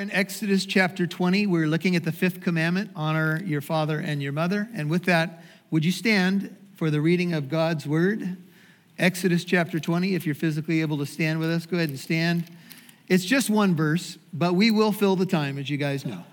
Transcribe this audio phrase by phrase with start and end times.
[0.00, 1.46] in Exodus chapter 20.
[1.46, 4.66] We're looking at the fifth commandment honor your father and your mother.
[4.72, 8.38] And with that, would you stand for the reading of God's word?
[8.98, 10.14] Exodus chapter 20.
[10.14, 12.44] If you're physically able to stand with us, go ahead and stand.
[13.08, 16.24] It's just one verse, but we will fill the time, as you guys know.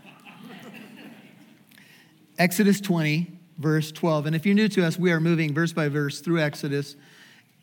[2.38, 3.27] Exodus 20,
[3.57, 4.27] verse 12.
[4.27, 6.95] And if you're new to us, we are moving verse by verse through Exodus,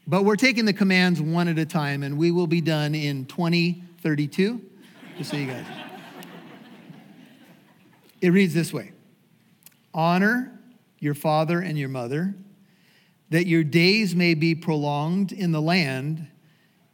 [0.06, 3.24] but we're taking the commands one at a time, and we will be done in
[3.24, 4.60] 2032
[5.16, 5.83] just so you guys.
[8.24, 8.90] It reads this way
[9.92, 10.58] Honor
[10.98, 12.34] your father and your mother,
[13.28, 16.26] that your days may be prolonged in the land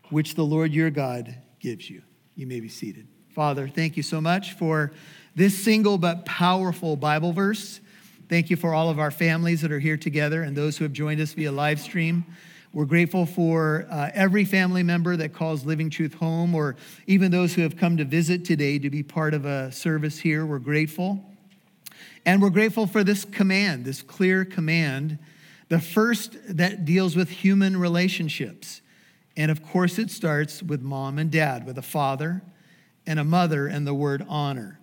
[0.09, 2.03] which the Lord your God gives you.
[2.35, 3.07] You may be seated.
[3.29, 4.91] Father, thank you so much for
[5.37, 7.81] this single but powerful Bible verse.
[8.29, 10.93] Thank you for all of our families that are here together and those who have
[10.93, 12.27] joined us via live stream.
[12.73, 16.77] We're grateful for uh, every family member that calls Living Truth home, or
[17.09, 20.47] even those who have come to visit today to be part of a service here.
[20.47, 21.25] We're grateful.
[22.25, 25.19] And we're grateful for this command, this clear command,
[25.69, 28.83] the first that deals with human relationships.
[29.37, 32.41] And of course, it starts with mom and dad, with a father
[33.05, 34.79] and a mother, and the word honor.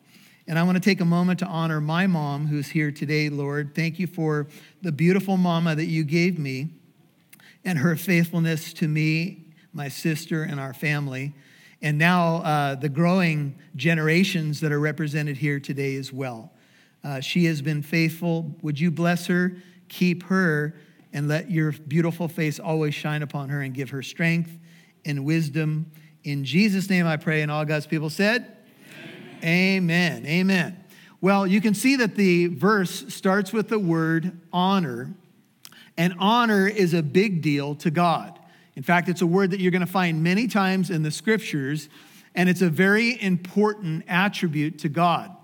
[0.45, 3.73] And I want to take a moment to honor my mom who's here today, Lord.
[3.73, 4.47] Thank you for
[4.81, 6.67] the beautiful mama that you gave me
[7.67, 11.35] and her faithfulness to me, my sister, and our family.
[11.81, 16.53] And now uh, the growing generations that are represented here today as well.
[17.03, 18.55] Uh, she has been faithful.
[18.61, 19.57] Would you bless her,
[19.89, 20.75] keep her,
[21.11, 24.57] and let your beautiful face always shine upon her and give her strength
[25.03, 25.91] and wisdom.
[26.23, 28.55] In Jesus' name I pray, and all God's people said,
[29.43, 30.23] Amen.
[30.23, 30.25] Amen.
[30.25, 30.85] Amen.
[31.19, 35.13] Well, you can see that the verse starts with the word honor.
[35.97, 38.39] And honor is a big deal to God.
[38.75, 41.89] In fact, it's a word that you're going to find many times in the scriptures,
[42.35, 45.35] and it's a very important attribute to God.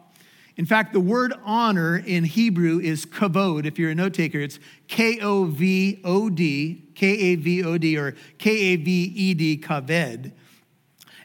[0.56, 3.66] In fact, the word honor in Hebrew is kavod.
[3.66, 7.80] If you're a note taker, it's K O V O D, K A V O
[7.80, 10.31] D, or K A V E D, kaved.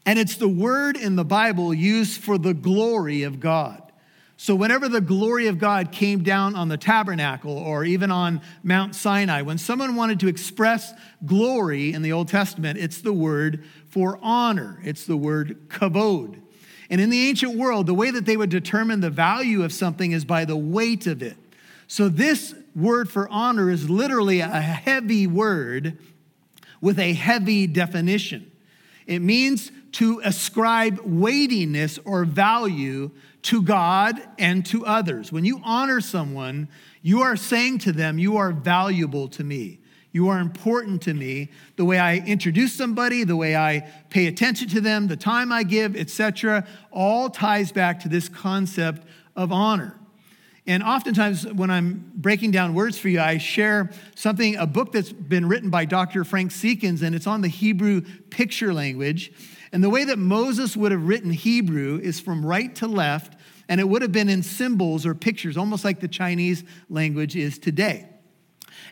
[0.07, 3.88] And it's the word in the Bible used for the glory of God.
[4.41, 8.95] So, whenever the glory of God came down on the tabernacle or even on Mount
[8.95, 10.95] Sinai, when someone wanted to express
[11.27, 16.41] glory in the Old Testament, it's the word for honor, it's the word kavod.
[16.89, 20.13] And in the ancient world, the way that they would determine the value of something
[20.13, 21.37] is by the weight of it.
[21.89, 25.99] So, this word for honor is literally a heavy word
[26.81, 28.53] with a heavy definition.
[29.05, 33.11] It means to ascribe weightiness or value
[33.43, 35.31] to God and to others.
[35.33, 36.69] When you honor someone,
[37.03, 39.79] you are saying to them, You are valuable to me.
[40.11, 41.51] You are important to me.
[41.77, 45.63] The way I introduce somebody, the way I pay attention to them, the time I
[45.63, 49.07] give, etc., all ties back to this concept
[49.37, 49.99] of honor.
[50.67, 55.13] And oftentimes, when I'm breaking down words for you, I share something, a book that's
[55.13, 56.25] been written by Dr.
[56.25, 59.33] Frank Seekins, and it's on the Hebrew picture language.
[59.73, 63.35] And the way that Moses would have written Hebrew is from right to left,
[63.69, 67.59] and it would have been in symbols or pictures, almost like the Chinese language is
[67.59, 68.09] today.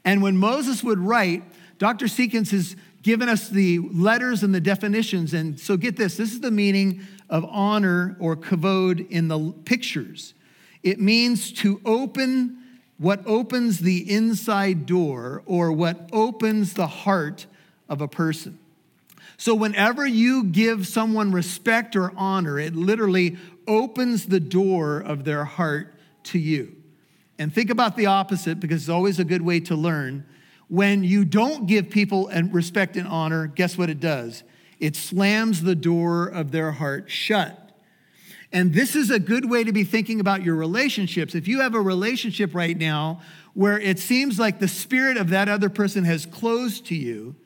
[0.05, 1.43] And when Moses would write,
[1.79, 2.07] Dr.
[2.07, 5.33] Seekins has given us the letters and the definitions.
[5.33, 10.35] And so get this this is the meaning of honor or kavod in the pictures.
[10.83, 12.59] It means to open
[12.99, 17.47] what opens the inside door or what opens the heart
[17.89, 18.59] of a person.
[19.39, 23.37] So, whenever you give someone respect or honor, it literally
[23.67, 26.77] opens the door of their heart to you.
[27.39, 30.25] And think about the opposite because it's always a good way to learn.
[30.69, 34.43] When you don't give people respect and honor, guess what it does?
[34.81, 37.63] It slams the door of their heart shut.
[38.53, 41.35] And this is a good way to be thinking about your relationships.
[41.35, 43.21] If you have a relationship right now
[43.55, 47.37] where it seems like the spirit of that other person has closed to you,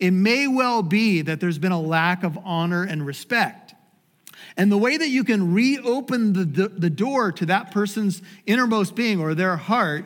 [0.00, 3.74] it may well be that there's been a lack of honor and respect.
[4.56, 8.94] And the way that you can reopen the, the, the, door to that person's innermost
[8.94, 10.04] being or their heart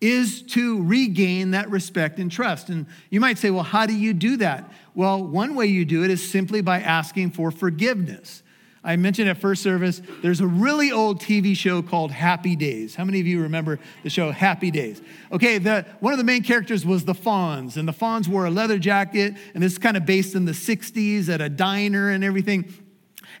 [0.00, 2.68] is to regain that respect and trust.
[2.68, 4.70] And you might say, well, how do you do that?
[4.94, 8.42] Well, one way you do it is simply by asking for forgiveness.
[8.84, 12.94] I mentioned at first service, there's a really old TV show called Happy Days.
[12.94, 15.00] How many of you remember the show Happy Days?
[15.32, 18.50] Okay, the, one of the main characters was the Fonz, and the Fonz wore a
[18.50, 22.22] leather jacket, and this is kind of based in the 60s at a diner and
[22.22, 22.72] everything.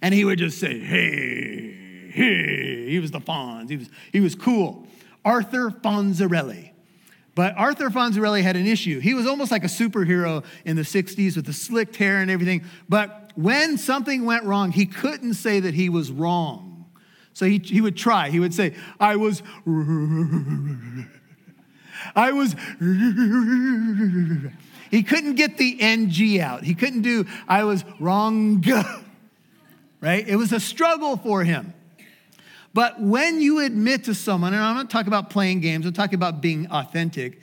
[0.00, 2.88] And he would just say, hey, hey.
[2.88, 4.86] He was the Fonz, he was, he was cool.
[5.24, 6.70] Arthur Fonzarelli.
[7.34, 9.00] But Arthur Fonzarelli had an issue.
[9.00, 12.64] He was almost like a superhero in the 60s with the slicked hair and everything.
[12.88, 16.86] But when something went wrong, he couldn't say that he was wrong.
[17.32, 18.30] So he, he would try.
[18.30, 19.42] He would say, I was,
[22.14, 22.54] I was,
[24.90, 26.62] he couldn't get the NG out.
[26.62, 28.62] He couldn't do, I was wrong,
[30.00, 30.26] right?
[30.26, 31.74] It was a struggle for him.
[32.72, 36.16] But when you admit to someone, and I'm not talking about playing games, I'm talking
[36.16, 37.40] about being authentic.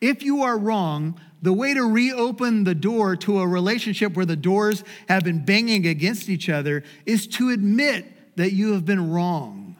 [0.00, 4.36] If you are wrong, the way to reopen the door to a relationship where the
[4.36, 9.76] doors have been banging against each other is to admit that you have been wrong.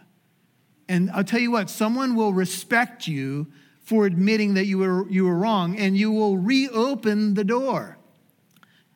[0.88, 3.46] And I'll tell you what, someone will respect you
[3.80, 7.96] for admitting that you were, you were wrong, and you will reopen the door.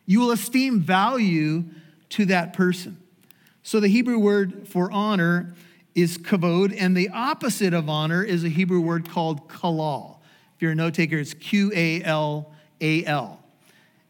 [0.04, 1.64] You will esteem value
[2.10, 2.98] to that person.
[3.62, 5.54] So the Hebrew word for honor
[5.94, 10.18] is kavod, and the opposite of honor is a Hebrew word called kalal.
[10.54, 13.42] If you're a note taker, it's Q A L A L.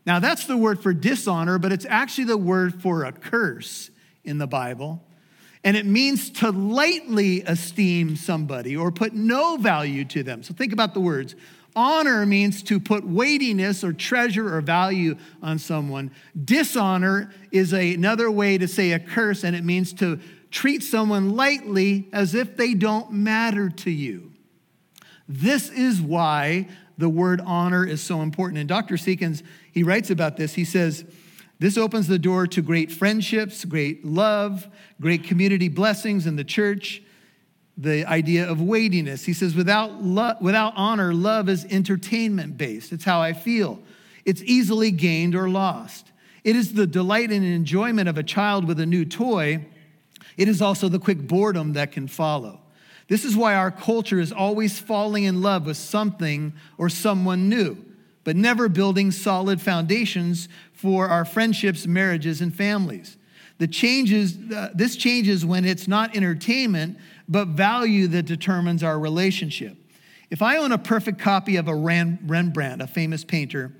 [0.04, 3.90] Now, that's the word for dishonor, but it's actually the word for a curse
[4.24, 5.02] in the Bible
[5.66, 10.44] and it means to lightly esteem somebody or put no value to them.
[10.44, 11.34] So think about the words.
[11.74, 16.12] Honor means to put weightiness or treasure or value on someone.
[16.44, 20.20] Dishonor is a, another way to say a curse, and it means to
[20.52, 24.30] treat someone lightly as if they don't matter to you.
[25.28, 26.68] This is why
[26.98, 28.58] the word honor is so important.
[28.58, 28.94] And Dr.
[28.96, 30.54] Seekins, he writes about this.
[30.54, 31.04] He says,
[31.58, 34.69] this opens the door to great friendships, great love,
[35.00, 37.02] great community blessings in the church.
[37.78, 39.25] The idea of weightiness.
[39.25, 42.93] He says, without, lo- without honor, love is entertainment based.
[42.93, 43.81] It's how I feel.
[44.25, 46.10] It's easily gained or lost.
[46.42, 49.66] It is the delight and enjoyment of a child with a new toy.
[50.37, 52.60] It is also the quick boredom that can follow.
[53.08, 57.76] This is why our culture is always falling in love with something or someone new,
[58.24, 63.16] but never building solid foundations for our friendships, marriages, and families.
[63.58, 66.98] The changes, uh, this changes when it's not entertainment,
[67.28, 69.76] but value that determines our relationship.
[70.30, 73.72] If I own a perfect copy of a Rembrandt, a famous painter,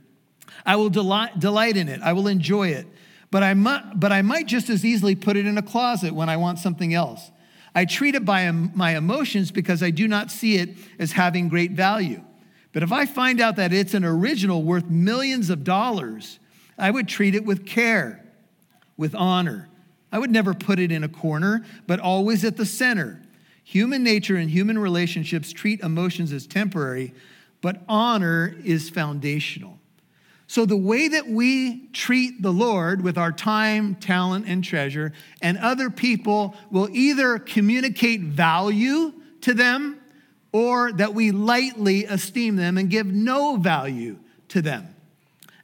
[0.65, 2.01] I will delight, delight in it.
[2.03, 2.87] I will enjoy it.
[3.31, 6.29] But I, might, but I might just as easily put it in a closet when
[6.29, 7.31] I want something else.
[7.77, 11.73] I treat it by my emotions because I do not see it as having great
[11.73, 12.23] value.
[12.73, 16.39] But if I find out that it's an original worth millions of dollars,
[16.79, 18.25] I would treat it with care,
[18.97, 19.69] with honor.
[20.11, 23.21] I would never put it in a corner, but always at the center.
[23.63, 27.13] Human nature and human relationships treat emotions as temporary,
[27.61, 29.76] but honor is foundational.
[30.49, 35.13] So, the way that we treat the Lord with our time, talent, and treasure,
[35.43, 40.01] and other people will either communicate value to them
[40.53, 44.95] or that we lightly esteem them and give no value to them.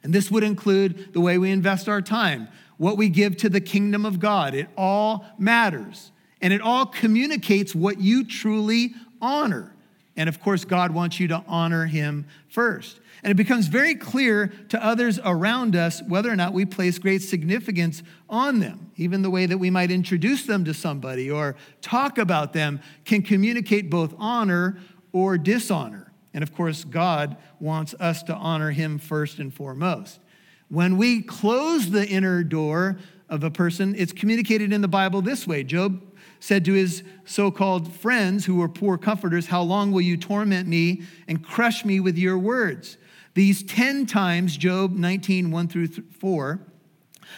[0.03, 3.61] And this would include the way we invest our time, what we give to the
[3.61, 4.53] kingdom of God.
[4.53, 6.11] It all matters.
[6.41, 9.73] And it all communicates what you truly honor.
[10.17, 12.99] And of course, God wants you to honor Him first.
[13.23, 17.21] And it becomes very clear to others around us whether or not we place great
[17.21, 18.91] significance on them.
[18.97, 23.21] Even the way that we might introduce them to somebody or talk about them can
[23.21, 24.77] communicate both honor
[25.13, 26.11] or dishonor.
[26.33, 30.19] And of course, God wants us to honor him first and foremost.
[30.67, 32.97] When we close the inner door
[33.29, 36.01] of a person, it's communicated in the Bible this way Job
[36.41, 40.67] said to his so called friends who were poor comforters, How long will you torment
[40.67, 42.97] me and crush me with your words?
[43.33, 46.59] These 10 times, Job 19, 1 through 4,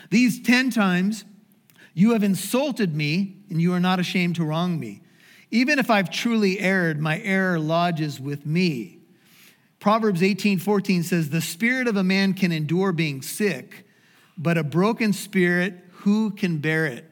[0.10, 1.26] these 10 times
[1.94, 5.02] you have insulted me and you are not ashamed to wrong me.
[5.52, 9.00] Even if I've truly erred, my error lodges with me.
[9.80, 13.88] Proverbs 18 14 says, The spirit of a man can endure being sick,
[14.38, 17.10] but a broken spirit, who can bear it?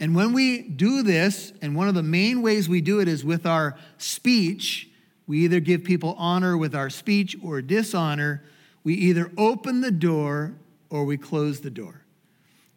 [0.00, 3.24] And when we do this, and one of the main ways we do it is
[3.24, 4.89] with our speech,
[5.30, 8.42] we either give people honor with our speech or dishonor.
[8.82, 10.54] We either open the door
[10.90, 12.02] or we close the door.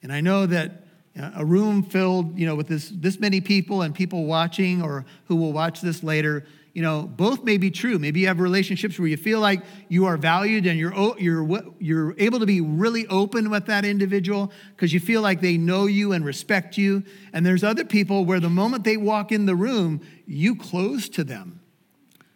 [0.04, 0.84] And I know that
[1.20, 5.04] uh, a room filled, you know, with this, this many people and people watching or
[5.26, 7.98] who will watch this later, you know, both may be true.
[7.98, 12.14] Maybe you have relationships where you feel like you are valued and you're, you're, you're
[12.20, 16.12] able to be really open with that individual because you feel like they know you
[16.12, 17.02] and respect you.
[17.34, 21.24] And there's other people where the moment they walk in the room, you close to
[21.24, 21.62] them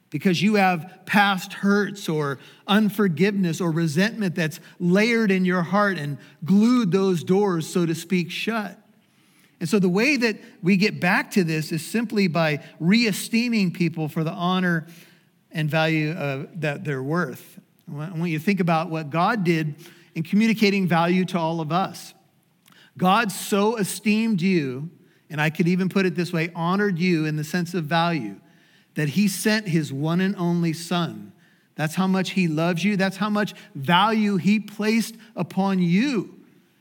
[0.10, 6.18] because you have past hurts or unforgiveness or resentment that's layered in your heart and
[6.46, 8.80] glued those doors, so to speak, shut.
[9.60, 13.72] And so the way that we get back to this is simply by re esteeming
[13.72, 14.88] people for the honor
[15.52, 17.60] and value uh, that they're worth.
[17.90, 19.76] I want you to think about what God did
[20.14, 22.14] in communicating value to all of us.
[22.98, 24.90] God so esteemed you,
[25.30, 28.36] and I could even put it this way honored you in the sense of value,
[28.98, 31.32] that he sent his one and only Son.
[31.76, 32.98] That's how much he loves you.
[32.98, 36.34] That's how much value he placed upon you.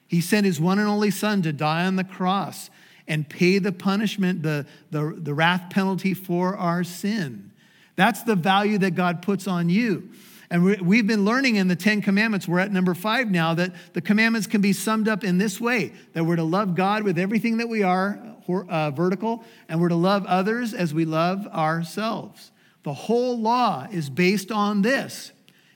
[0.06, 2.70] He sent his one and only Son to die on the cross
[3.06, 7.50] and pay the punishment, the, the, the wrath penalty for our sin.
[7.96, 10.08] That's the value that God puts on you.
[10.48, 14.00] And we've been learning in the Ten Commandments, we're at number five now, that the
[14.00, 17.58] commandments can be summed up in this way that we're to love God with everything
[17.58, 22.50] that we are, uh, vertical, and we're to love others as we love ourselves.
[22.82, 25.32] The whole law is based on this.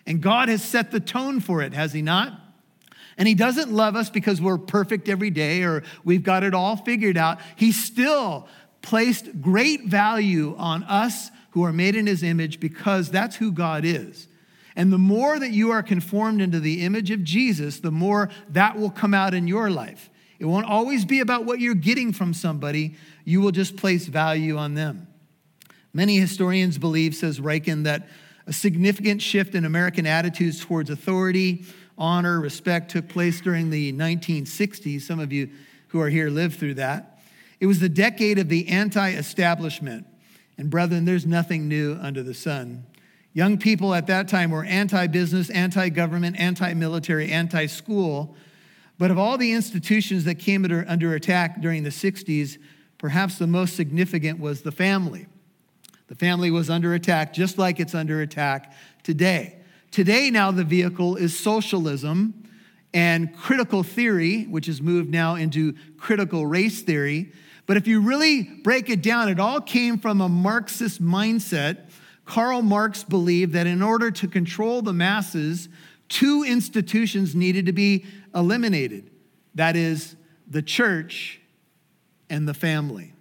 [0.07, 2.39] And God has set the tone for it, has He not?
[3.19, 6.77] And He doesn't love us because we're perfect every day or we've got it all
[6.77, 7.41] figured out.
[7.57, 8.49] He still
[8.83, 13.85] placed great value on us who are made in His image because that's who God
[13.85, 14.29] is.
[14.77, 18.79] And the more that you are conformed into the image of Jesus, the more that
[18.79, 20.10] will come out in your life.
[20.41, 24.57] It won't always be about what you're getting from somebody, you will just place value
[24.57, 25.07] on them.
[25.93, 28.09] Many historians believe, says Ryken, that
[28.47, 31.65] a significant shift in American attitudes towards authority,
[31.99, 35.03] honor, respect took place during the 1960s.
[35.03, 35.51] Some of you
[35.89, 37.21] who are here lived through that.
[37.61, 40.07] It was the decade of the anti establishment.
[40.57, 42.87] And brethren, there's nothing new under the sun.
[43.35, 48.35] Young people at that time were anti business, anti government, anti military, anti school.
[49.01, 52.59] But of all the institutions that came under, under attack during the 60s,
[52.99, 55.27] perhaps the most significant was the family.
[56.09, 59.57] The family was under attack, just like it's under attack today.
[59.91, 62.45] Today, now the vehicle is socialism
[62.93, 67.33] and critical theory, which has moved now into critical race theory.
[67.65, 71.89] But if you really break it down, it all came from a Marxist mindset
[72.31, 75.69] Karl Marx believed that in order to control the masses,
[76.11, 79.11] two institutions needed to be eliminated
[79.55, 81.41] that is, the church
[82.29, 83.13] and the family.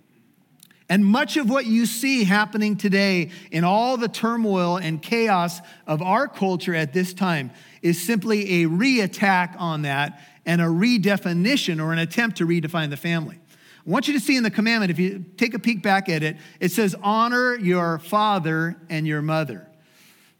[0.92, 6.02] And much of what you see happening today in all the turmoil and chaos of
[6.02, 7.52] our culture at this time
[7.84, 12.98] is simply a re-attack on that and a redefinition or an attempt to redefine the
[12.98, 13.40] family.
[13.86, 16.24] I want you to see in the commandment, if you take a peek back at
[16.24, 19.68] it, it says, honor your father and your mother.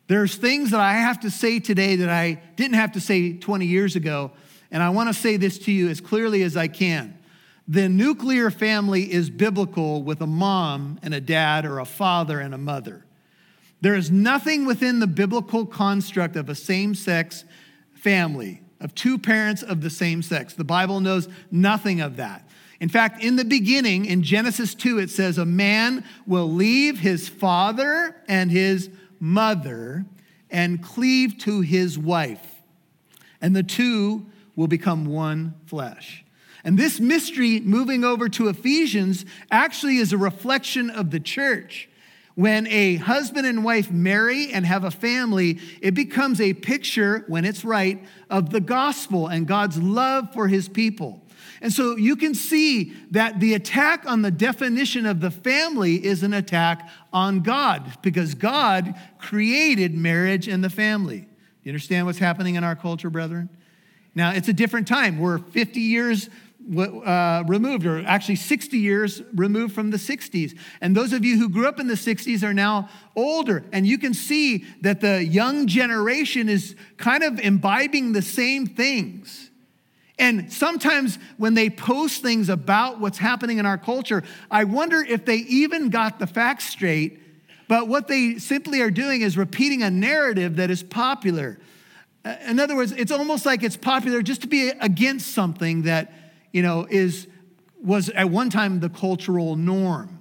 [0.10, 3.68] There's things that I have to say today that I didn't have to say 20
[3.68, 4.32] years ago,
[4.72, 7.16] and I want to say this to you as clearly as I can.
[7.68, 12.56] The nuclear family is biblical with a mom and a dad, or a father and
[12.56, 13.06] a mother.
[13.82, 17.46] There is nothing within the biblical construct of a same sex
[17.94, 20.56] family, of two parents of the same sex.
[20.56, 22.50] The Bible knows nothing of that.
[22.80, 27.30] In fact, in the beginning, in Genesis 2, it says, A man will leave his
[27.30, 28.90] father and his
[29.20, 30.06] mother
[30.50, 32.62] and cleave to his wife,
[33.42, 36.26] and the two will become one flesh.
[36.64, 41.88] And this mystery, moving over to Ephesians, actually is a reflection of the church.
[42.36, 47.46] When a husband and wife marry and have a family, it becomes a picture, when
[47.46, 51.22] it's right, of the gospel and God's love for his people.
[51.62, 56.24] And so you can see that the attack on the definition of the family is
[56.24, 61.28] an attack on God because God created marriage and the family.
[61.64, 63.50] You understand what's happening in our culture, brethren?
[64.16, 65.20] Now, it's a different time.
[65.20, 66.30] We're 50 years
[66.78, 70.58] uh, removed, or actually 60 years removed from the 60s.
[70.82, 73.64] And those of you who grew up in the 60s are now older.
[73.72, 79.49] And you can see that the young generation is kind of imbibing the same things.
[80.20, 84.22] And sometimes when they post things about what's happening in our culture,
[84.52, 87.22] I wonder if they even got the facts straight,
[87.70, 91.58] but what they simply are doing is repeating a narrative that is popular.
[92.46, 96.14] In other words, it's almost like it's popular just to be against something that,
[96.52, 97.28] you know, is
[97.82, 100.20] was at one time the cultural norm.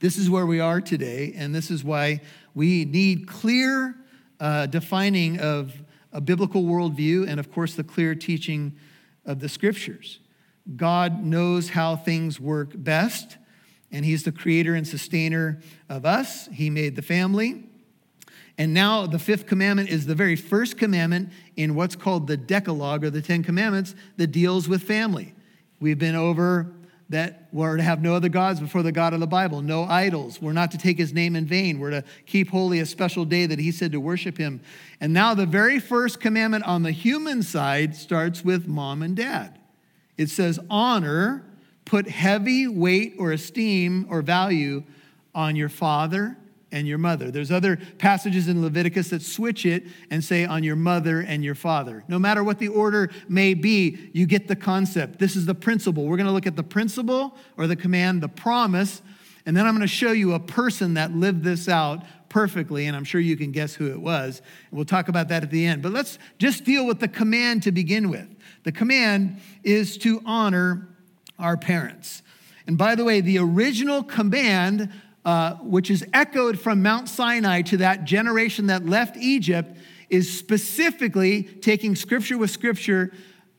[0.00, 2.22] This is where we are today, and this is why
[2.54, 3.94] we need clear
[4.40, 5.74] uh, defining of
[6.12, 8.74] a biblical worldview and, of course, the clear teaching
[9.24, 10.20] of the scriptures.
[10.76, 13.36] God knows how things work best,
[13.90, 16.48] and He's the creator and sustainer of us.
[16.52, 17.68] He made the family.
[18.58, 23.04] And now the fifth commandment is the very first commandment in what's called the Decalogue
[23.04, 25.34] or the Ten Commandments that deals with family.
[25.80, 26.72] We've been over
[27.12, 30.42] that we're to have no other gods before the God of the Bible, no idols.
[30.42, 31.78] We're not to take his name in vain.
[31.78, 34.60] We're to keep holy a special day that he said to worship him.
[35.00, 39.58] And now the very first commandment on the human side starts with mom and dad.
[40.18, 41.44] It says, honor,
[41.84, 44.82] put heavy weight or esteem or value
[45.34, 46.36] on your father
[46.72, 47.30] and your mother.
[47.30, 51.54] There's other passages in Leviticus that switch it and say on your mother and your
[51.54, 52.02] father.
[52.08, 55.18] No matter what the order may be, you get the concept.
[55.18, 56.06] This is the principle.
[56.06, 59.02] We're going to look at the principle or the command, the promise,
[59.44, 62.96] and then I'm going to show you a person that lived this out perfectly, and
[62.96, 64.40] I'm sure you can guess who it was.
[64.70, 65.82] We'll talk about that at the end.
[65.82, 68.28] But let's just deal with the command to begin with.
[68.64, 70.88] The command is to honor
[71.38, 72.22] our parents.
[72.66, 74.90] And by the way, the original command
[75.24, 79.76] uh, which is echoed from Mount Sinai to that generation that left Egypt,
[80.08, 83.12] is specifically taking scripture with scripture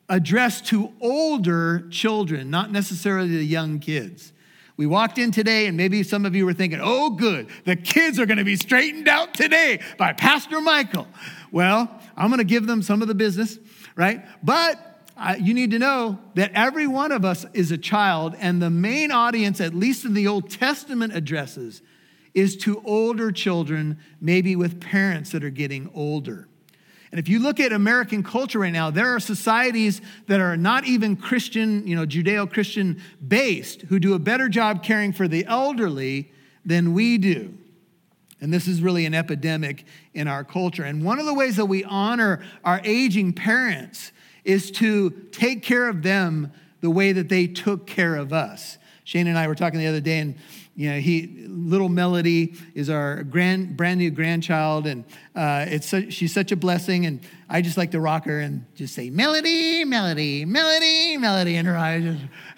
[0.10, 4.34] addressed to older children, not necessarily the young kids.
[4.76, 8.20] We walked in today, and maybe some of you were thinking, oh, good, the kids
[8.20, 11.08] are going to be straightened out today by Pastor Michael.
[11.52, 13.58] Well, I'm going to give them some of the business,
[13.96, 14.26] right?
[14.44, 14.93] But
[15.40, 19.12] you need to know that every one of us is a child, and the main
[19.12, 21.82] audience, at least in the Old Testament addresses,
[22.34, 26.48] is to older children, maybe with parents that are getting older.
[27.12, 30.86] And if you look at American culture right now, there are societies that are not
[30.86, 35.46] even Christian, you know, Judeo Christian based, who do a better job caring for the
[35.46, 36.32] elderly
[36.66, 37.56] than we do.
[38.42, 40.84] And this is really an epidemic in our culture.
[40.84, 44.12] And one of the ways that we honor our aging parents
[44.44, 48.78] is to take care of them the way that they took care of us.
[49.06, 50.36] Shane and I were talking the other day, and
[50.76, 55.04] you know, he little Melody is our grand, brand new grandchild, and
[55.36, 57.06] uh, it's so, she's such a blessing.
[57.06, 61.66] And I just like to rock her and just say, "Melody, Melody, Melody, Melody," in
[61.66, 62.18] her eyes.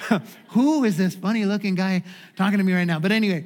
[0.49, 2.03] Who is this funny-looking guy
[2.37, 2.99] talking to me right now?
[2.99, 3.45] But anyway,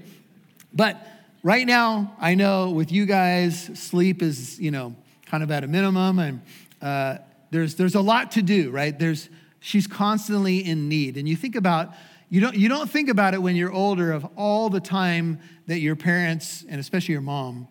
[0.72, 1.04] but
[1.42, 5.68] right now, I know with you guys, sleep is you know kind of at a
[5.68, 6.42] minimum, and
[6.80, 7.18] uh,
[7.52, 8.98] there's, there's a lot to do, right?
[8.98, 9.30] There's,
[9.60, 11.18] she's constantly in need.
[11.18, 11.94] And you think about,
[12.30, 15.80] you don't, you don't think about it when you're older of all the time that
[15.80, 17.68] your parents, and especially your mom,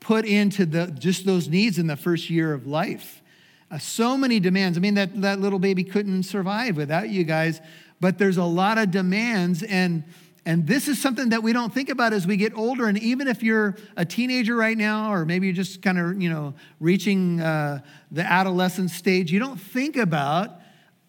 [0.00, 3.22] put into the, just those needs in the first year of life.
[3.70, 4.76] Uh, so many demands.
[4.76, 7.60] I mean, that, that little baby couldn't survive without you guys,
[8.00, 9.62] but there's a lot of demands.
[9.62, 10.04] And
[10.44, 12.88] and this is something that we don't think about as we get older.
[12.88, 16.30] And even if you're a teenager right now, or maybe you're just kind of, you
[16.30, 20.58] know, reaching uh, the adolescent stage, you don't think about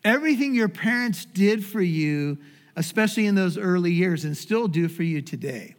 [0.03, 2.37] everything your parents did for you,
[2.75, 5.75] especially in those early years, and still do for you today.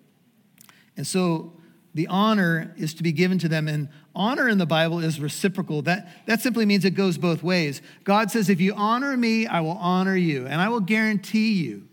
[0.97, 1.53] And so
[1.95, 3.69] the honor is to be given to them.
[3.69, 5.83] And honor in the Bible is reciprocal.
[5.83, 7.83] That, that simply means it goes both ways.
[8.03, 11.89] God says, if you honor me, I will honor you, and I will guarantee you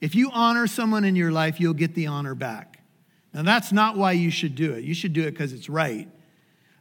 [0.00, 2.80] if you honor someone in your life, you'll get the honor back.
[3.34, 4.84] Now, that's not why you should do it.
[4.84, 6.08] You should do it because it's right.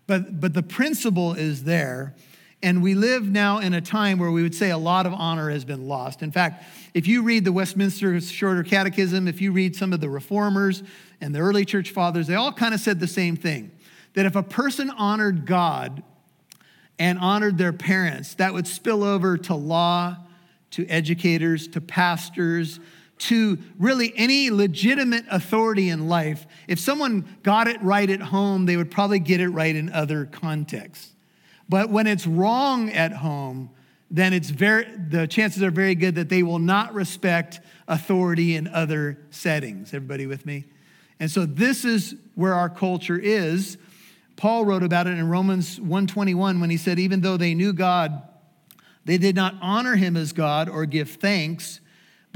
[0.06, 2.16] But, but the principle is there.
[2.64, 5.50] And we live now in a time where we would say a lot of honor
[5.52, 6.24] has been lost.
[6.24, 10.10] In fact, if you read the Westminster Shorter Catechism, if you read some of the
[10.10, 10.82] reformers
[11.22, 13.72] and the early church fathers, they all kind of said the same thing
[14.14, 16.02] that if a person honored God
[16.98, 20.18] and honored their parents, that would spill over to law,
[20.72, 22.80] to educators, to pastors,
[23.20, 28.78] to really any legitimate authority in life, if someone got it right at home, they
[28.78, 31.14] would probably get it right in other contexts.
[31.70, 33.72] But when it's wrong at home,
[34.10, 38.68] then it's very the chances are very good that they will not respect authority in
[38.68, 39.94] other settings.
[39.94, 40.66] Everybody with me?
[41.20, 43.78] And so this is where our culture is.
[44.36, 48.22] Paul wrote about it in Romans 121 when he said even though they knew God,
[49.04, 51.82] they did not honor him as God or give thanks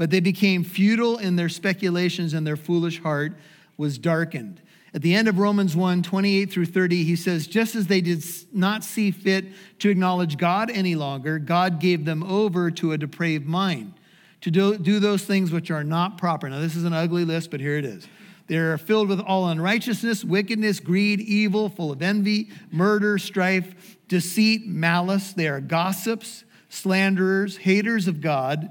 [0.02, 3.34] but they became futile in their speculations, and their foolish heart
[3.76, 4.60] was darkened.
[4.92, 8.20] At the end of Romans 1 28 through 30, he says, Just as they did
[8.52, 9.44] not see fit
[9.78, 13.94] to acknowledge God any longer, God gave them over to a depraved mind
[14.40, 16.48] to do, do those things which are not proper.
[16.48, 18.08] Now, this is an ugly list, but here it is.
[18.48, 24.66] They are filled with all unrighteousness, wickedness, greed, evil, full of envy, murder, strife, deceit,
[24.66, 25.32] malice.
[25.32, 28.68] They are gossips, slanderers, haters of God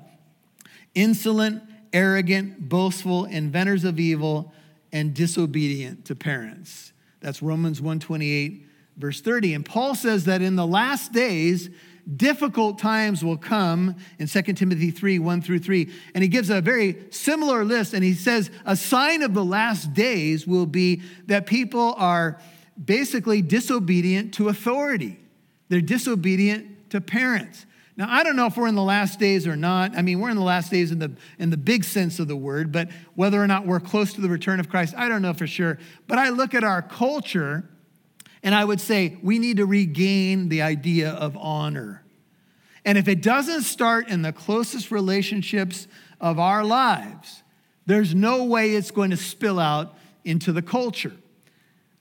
[0.95, 4.53] insolent, arrogant, boastful, inventors of evil,
[4.91, 6.91] and disobedient to parents.
[7.21, 9.53] That's Romans 128, verse 30.
[9.53, 11.69] And Paul says that in the last days,
[12.17, 15.91] difficult times will come in 2 Timothy 3 1 through 3.
[16.15, 17.93] And he gives a very similar list.
[17.93, 22.39] And he says, a sign of the last days will be that people are
[22.83, 25.19] basically disobedient to authority,
[25.69, 27.65] they're disobedient to parents.
[27.97, 29.97] Now, I don't know if we're in the last days or not.
[29.97, 32.35] I mean, we're in the last days in the, in the big sense of the
[32.35, 35.33] word, but whether or not we're close to the return of Christ, I don't know
[35.33, 35.77] for sure.
[36.07, 37.69] But I look at our culture
[38.43, 42.03] and I would say we need to regain the idea of honor.
[42.83, 45.87] And if it doesn't start in the closest relationships
[46.19, 47.43] of our lives,
[47.85, 51.13] there's no way it's going to spill out into the culture.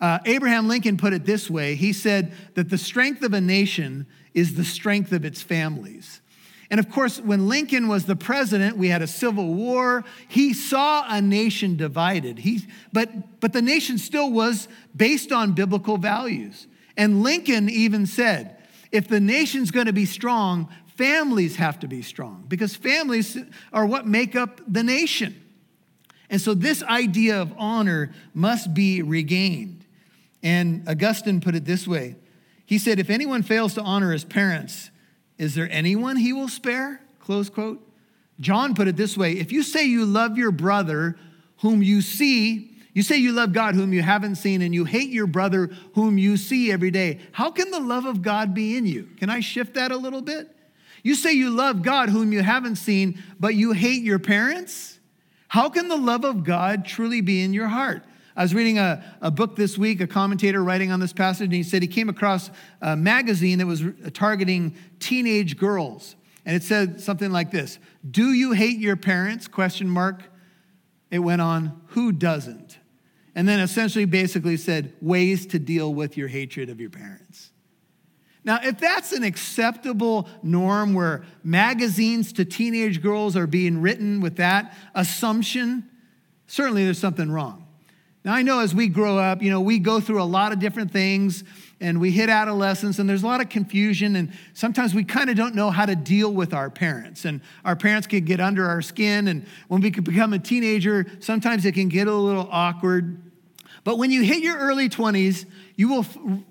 [0.00, 4.07] Uh, Abraham Lincoln put it this way he said that the strength of a nation
[4.34, 6.20] is the strength of its families.
[6.70, 10.04] And of course, when Lincoln was the president, we had a civil war.
[10.28, 12.38] He saw a nation divided.
[12.38, 12.60] He,
[12.92, 16.68] but, but the nation still was based on biblical values.
[16.96, 18.56] And Lincoln even said,
[18.92, 23.36] if the nation's going to be strong, families have to be strong because families
[23.72, 25.34] are what make up the nation.
[26.28, 29.84] And so this idea of honor must be regained.
[30.42, 32.16] And Augustine put it this way
[32.70, 34.92] He said, If anyone fails to honor his parents,
[35.38, 37.00] is there anyone he will spare?
[37.18, 37.85] Close quote.
[38.38, 41.16] John put it this way If you say you love your brother
[41.62, 45.11] whom you see, you say you love God whom you haven't seen, and you hate
[45.11, 48.87] your brother whom you see every day, how can the love of God be in
[48.87, 49.09] you?
[49.18, 50.54] Can I shift that a little bit?
[51.02, 55.00] You say you love God whom you haven't seen, but you hate your parents?
[55.48, 58.04] How can the love of God truly be in your heart?
[58.36, 61.52] I was reading a, a book this week, a commentator writing on this passage, and
[61.52, 66.16] he said he came across a magazine that was targeting teenage girls.
[66.46, 69.48] And it said something like this Do you hate your parents?
[69.48, 70.22] Question mark.
[71.10, 72.78] It went on, who doesn't?
[73.34, 77.50] And then essentially basically said ways to deal with your hatred of your parents.
[78.42, 84.36] Now, if that's an acceptable norm where magazines to teenage girls are being written with
[84.36, 85.88] that assumption,
[86.46, 87.60] certainly there's something wrong.
[88.24, 90.59] Now, I know as we grow up, you know, we go through a lot of
[90.59, 91.42] different things
[91.80, 95.37] and we hit adolescence and there's a lot of confusion and sometimes we kind of
[95.37, 98.83] don't know how to deal with our parents and our parents can get under our
[98.83, 103.22] skin and when we become a teenager sometimes it can get a little awkward
[103.85, 106.06] but when you hit your early 20s, you will,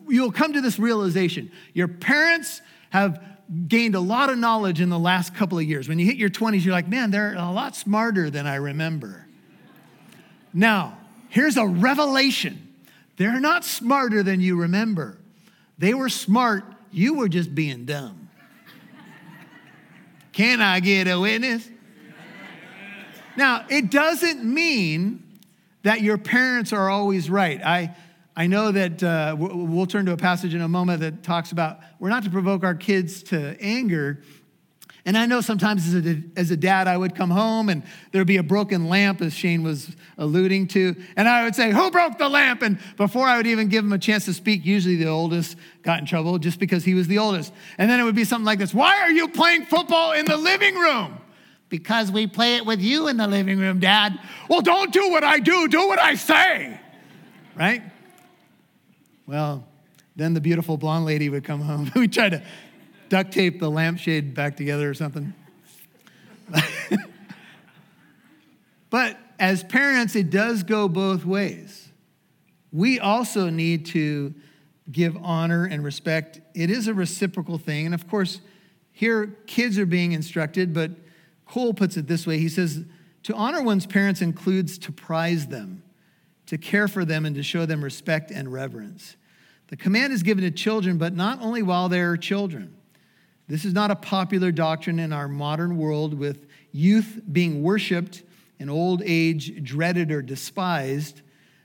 [0.08, 1.52] you will come to this realization.
[1.74, 3.24] Your parents have
[3.68, 5.88] gained a lot of knowledge in the last couple of years.
[5.88, 9.28] When you hit your 20s, you're like, man, they're a lot smarter than I remember.
[10.54, 10.98] Now,
[11.30, 12.66] here's a revelation
[13.18, 15.18] they're not smarter than you remember.
[15.78, 18.30] They were smart, you were just being dumb.
[20.32, 21.70] Can I get a witness?
[23.36, 25.24] Now, it doesn't mean
[25.84, 27.62] that your parents are always right.
[27.62, 27.96] I,
[28.36, 31.80] I know that uh, we'll turn to a passage in a moment that talks about
[32.00, 34.24] we're not to provoke our kids to anger.
[35.06, 38.28] And I know sometimes as a, as a dad, I would come home and there'd
[38.28, 40.96] be a broken lamp, as Shane was alluding to.
[41.16, 42.62] And I would say, Who broke the lamp?
[42.62, 46.00] And before I would even give him a chance to speak, usually the oldest got
[46.00, 47.54] in trouble just because he was the oldest.
[47.78, 50.38] And then it would be something like this Why are you playing football in the
[50.38, 51.18] living room?
[51.70, 54.20] Because we play it with you in the living room, Dad.
[54.50, 56.80] Well, don't do what I do, do what I say.
[57.56, 57.84] Right?
[59.28, 59.68] Well,
[60.16, 61.92] then the beautiful blonde lady would come home.
[61.96, 62.44] we try to
[63.10, 65.34] duct tape the lampshade back together or something.
[68.90, 71.90] but as parents, it does go both ways.
[72.72, 74.34] We also need to
[74.92, 76.42] give honor and respect.
[76.54, 77.86] It is a reciprocal thing.
[77.86, 78.42] And of course,
[78.92, 80.92] here kids are being instructed, but
[81.46, 82.84] Cole puts it this way he says,
[83.24, 85.84] To honor one's parents includes to prize them,
[86.48, 89.16] to care for them, and to show them respect and reverence.
[89.68, 92.76] The command is given to children, but not only while they are children.
[93.50, 98.22] This is not a popular doctrine in our modern world with youth being worshiped
[98.60, 101.24] and old age dreaded or despised.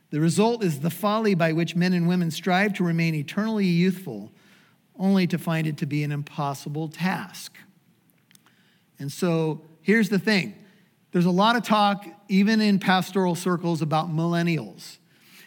[0.09, 4.33] The result is the folly by which men and women strive to remain eternally youthful,
[4.99, 7.55] only to find it to be an impossible task.
[8.99, 10.55] And so here's the thing
[11.12, 14.97] there's a lot of talk, even in pastoral circles, about millennials.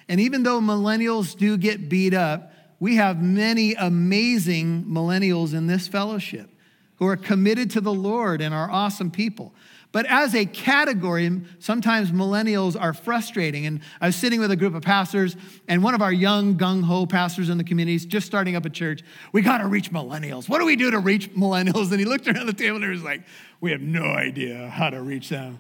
[0.08, 5.88] And even though millennials do get beat up, we have many amazing millennials in this
[5.88, 6.50] fellowship
[6.96, 9.54] who are committed to the Lord and are awesome people.
[9.92, 13.66] But as a category, sometimes millennials are frustrating.
[13.66, 15.36] And I was sitting with a group of pastors,
[15.68, 18.66] and one of our young, gung ho pastors in the community is just starting up
[18.66, 19.02] a church.
[19.32, 20.50] We got to reach millennials.
[20.50, 21.90] What do we do to reach millennials?
[21.92, 23.24] And he looked around the table and he was like,
[23.62, 25.60] We have no idea how to reach them.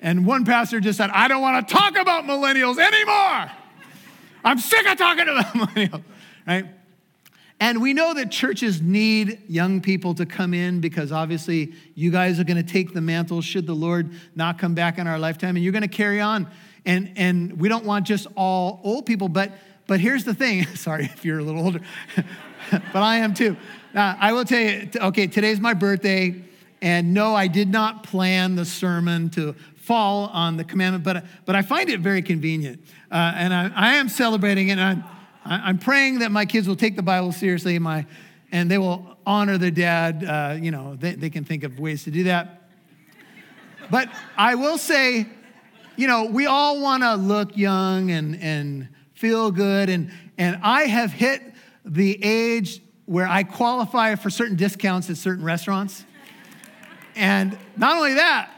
[0.00, 3.50] And one pastor just said, I don't want to talk about millennials anymore.
[4.44, 6.02] I'm sick of talking about millennials,
[6.46, 6.66] right?
[7.62, 12.40] And we know that churches need young people to come in because obviously you guys
[12.40, 15.54] are going to take the mantle should the Lord not come back in our lifetime
[15.54, 16.48] and you're going to carry on.
[16.84, 19.52] And, and we don't want just all old people, but,
[19.86, 20.66] but here's the thing.
[20.74, 21.80] Sorry if you're a little older,
[22.72, 23.56] but I am too.
[23.94, 26.42] Now, I will tell you, okay, today's my birthday.
[26.80, 31.54] And no, I did not plan the sermon to fall on the commandment, but, but
[31.54, 32.82] I find it very convenient.
[33.08, 34.78] Uh, and I, I am celebrating it.
[34.78, 35.04] I'm,
[35.44, 38.06] I'm praying that my kids will take the Bible seriously my,
[38.52, 40.24] and they will honor their dad.
[40.24, 42.68] Uh, you know, they, they can think of ways to do that.
[43.90, 45.26] But I will say,
[45.96, 49.88] you know, we all want to look young and, and feel good.
[49.88, 51.42] And, and I have hit
[51.84, 56.04] the age where I qualify for certain discounts at certain restaurants.
[57.14, 58.50] And not only that,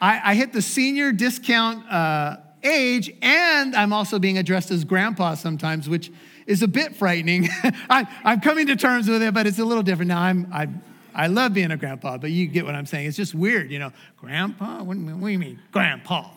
[0.00, 5.34] I, I hit the senior discount uh, age, and I'm also being addressed as grandpa
[5.34, 6.10] sometimes, which
[6.46, 7.48] is a bit frightening.
[7.90, 10.20] I, am coming to terms with it, but it's a little different now.
[10.20, 10.68] I'm, I,
[11.14, 13.06] I love being a grandpa, but you get what I'm saying.
[13.06, 13.92] It's just weird, you know.
[14.18, 14.82] Grandpa?
[14.82, 16.30] What, what do you mean, grandpa?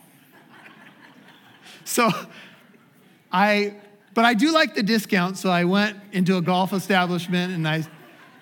[1.83, 2.09] so
[3.31, 3.75] I,
[4.13, 7.83] but I do like the discount, so I went into a golf establishment and I,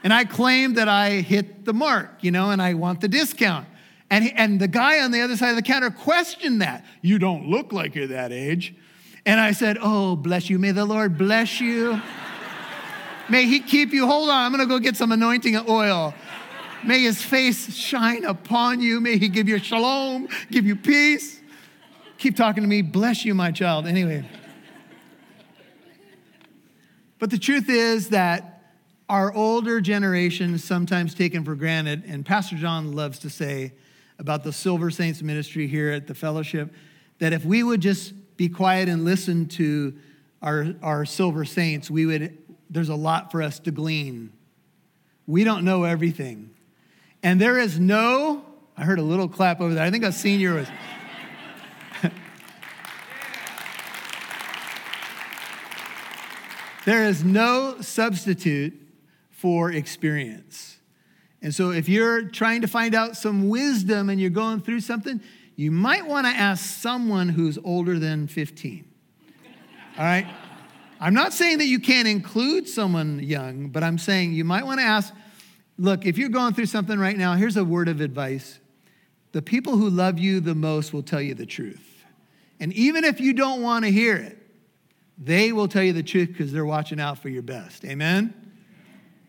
[0.03, 3.67] and I claimed that I hit the mark, you know, and I want the discount.
[4.09, 6.85] And, he, and the guy on the other side of the counter questioned that.
[7.01, 8.73] You don't look like you're that age.
[9.25, 10.57] And I said, Oh, bless you.
[10.59, 12.01] May the Lord bless you.
[13.29, 14.07] May he keep you.
[14.07, 16.13] Hold on, I'm going to go get some anointing oil.
[16.85, 19.01] May his face shine upon you.
[19.01, 21.41] May he give you shalom, give you peace.
[22.17, 22.81] Keep talking to me.
[22.81, 23.85] Bless you, my child.
[23.85, 24.25] Anyway.
[27.19, 28.53] But the truth is that
[29.09, 33.73] our older generation is sometimes taken for granted, and Pastor John loves to say
[34.19, 36.73] about the Silver Saints ministry here at the fellowship
[37.19, 39.95] that if we would just be quiet and listen to
[40.41, 42.37] our, our silver saints, we would,
[42.69, 44.31] there's a lot for us to glean.
[45.25, 46.51] We don't know everything.
[47.23, 48.45] And there is no,
[48.77, 49.83] I heard a little clap over there.
[49.83, 50.67] I think a senior was.
[56.85, 58.79] there is no substitute
[59.31, 60.76] for experience.
[61.41, 65.21] And so if you're trying to find out some wisdom and you're going through something,
[65.55, 68.85] you might want to ask someone who's older than 15.
[69.97, 70.27] All right?
[70.99, 74.79] I'm not saying that you can't include someone young, but I'm saying you might want
[74.79, 75.13] to ask
[75.79, 78.59] look, if you're going through something right now, here's a word of advice.
[79.31, 82.03] The people who love you the most will tell you the truth.
[82.59, 84.37] And even if you don't want to hear it,
[85.19, 87.85] they will tell you the truth because they're watching out for your best.
[87.85, 88.33] Amen?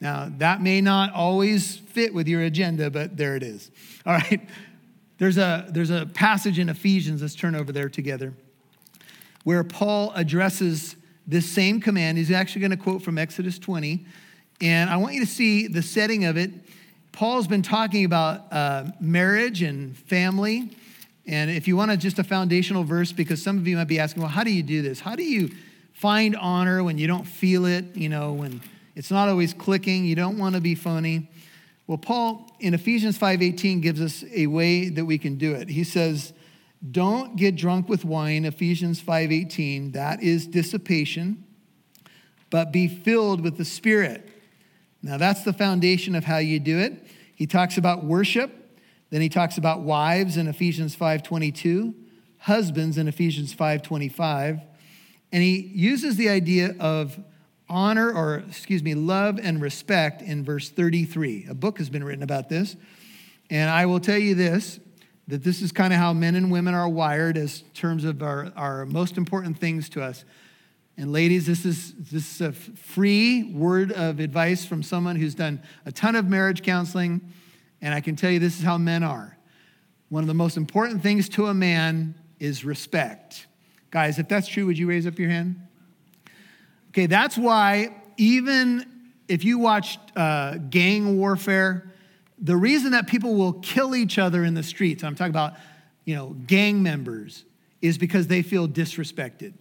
[0.01, 3.71] Now, that may not always fit with your agenda, but there it is.
[4.07, 4.49] All right.
[5.19, 8.35] There's a, there's a passage in Ephesians, let's turn over there together,
[9.43, 10.95] where Paul addresses
[11.27, 12.19] this same command.
[12.19, 14.07] He's actually going to quote from Exodus 20.
[14.61, 16.53] And I want you to see the setting of it.
[17.11, 20.71] Paul's been talking about uh, marriage and family.
[21.27, 23.99] And if you want to, just a foundational verse, because some of you might be
[23.99, 25.01] asking, well, how do you do this?
[25.01, 25.51] How do you
[25.93, 27.97] find honor when you don't feel it?
[27.97, 28.63] You know, when
[28.99, 31.31] it's not always clicking, you don't want to be funny.
[31.87, 35.69] Well, Paul in Ephesians 5:18 gives us a way that we can do it.
[35.69, 36.33] He says,
[36.91, 41.45] "Don't get drunk with wine," Ephesians 5:18, that is dissipation,
[42.51, 44.29] but be filled with the Spirit.
[45.01, 47.07] Now, that's the foundation of how you do it.
[47.37, 48.81] He talks about worship,
[49.11, 51.95] then he talks about wives in Ephesians 5:22,
[52.39, 54.61] husbands in Ephesians 5:25,
[55.31, 57.21] and he uses the idea of
[57.69, 61.47] honor, or excuse me, love and respect in verse 33.
[61.51, 62.77] A book has been written about this.
[63.51, 64.81] And I will tell you this
[65.29, 68.51] that this is kind of how men and women are wired as terms of our,
[68.57, 70.25] our most important things to us.
[70.97, 75.63] And ladies, this is, this is a free word of advice from someone who's done
[75.85, 77.21] a ton of marriage counseling.
[77.83, 79.37] And I can tell you this is how men are.
[80.09, 83.47] One of the most important things to a man is respect.
[83.91, 85.68] Guys, if that's true, would you raise up your hand?
[86.99, 88.85] Okay, that's why even
[89.29, 91.93] if you watch uh, gang warfare,
[92.41, 95.55] the reason that people will kill each other in the streets, I'm talking about,
[96.05, 97.45] you know, gang members,
[97.81, 99.53] is because they feel disrespected.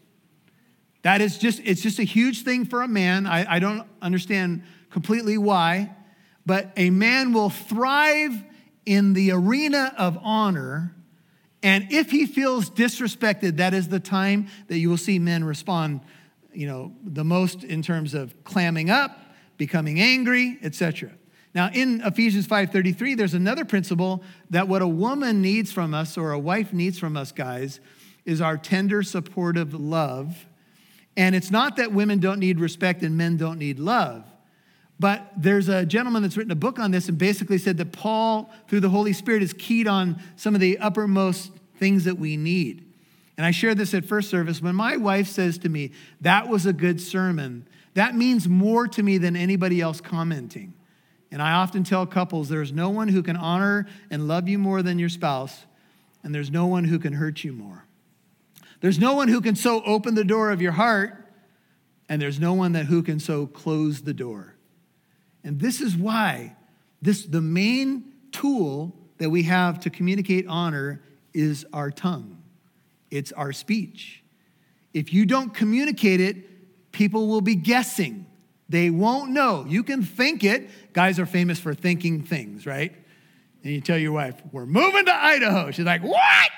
[1.04, 3.28] That is just, it's just a huge thing for a man.
[3.28, 5.92] I, I don't understand completely why,
[6.44, 8.34] but a man will thrive
[8.84, 10.96] in the arena of honor.
[11.62, 16.02] And if he feels disrespected, that is the time that you will see men respond
[16.58, 19.20] you know, the most in terms of clamming up,
[19.58, 21.12] becoming angry, etc.
[21.54, 26.32] Now in Ephesians 5:33 there's another principle that what a woman needs from us or
[26.32, 27.80] a wife needs from us guys
[28.26, 30.48] is our tender supportive love.
[31.16, 34.26] And it's not that women don't need respect and men don't need love.
[35.00, 38.52] But there's a gentleman that's written a book on this and basically said that Paul,
[38.68, 42.87] through the Holy Spirit, is keyed on some of the uppermost things that we need.
[43.38, 44.62] And I shared this at first service.
[44.62, 49.04] When my wife says to me, that was a good sermon, that means more to
[49.04, 50.74] me than anybody else commenting.
[51.32, 54.82] And I often tell couples there's no one who can honor and love you more
[54.82, 55.66] than your spouse,
[56.24, 57.86] and there's no one who can hurt you more.
[58.82, 61.26] There's no one who can so open the door of your heart,
[62.10, 64.56] and there's no one that who can so close the door.
[65.44, 66.56] And this is why
[67.02, 71.02] this the main tool that we have to communicate honor
[71.34, 72.37] is our tongue
[73.12, 74.24] it's our speech.
[74.94, 78.26] If you don't communicate it, people will be guessing.
[78.70, 79.66] They won't know.
[79.68, 80.94] You can think it.
[80.94, 82.94] Guys are famous for thinking things, right?
[83.64, 85.72] And you tell your wife, We're moving to Idaho.
[85.72, 86.50] She's like, What?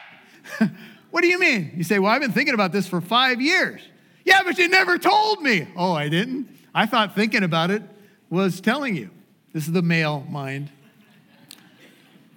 [1.12, 1.74] what do you mean?
[1.76, 3.82] You say, Well, I've been thinking about this for five years.
[4.26, 5.68] Yeah, but you never told me.
[5.76, 6.50] Oh, I didn't?
[6.74, 7.82] I thought thinking about it
[8.30, 9.10] was telling you.
[9.54, 10.70] This is the male mind.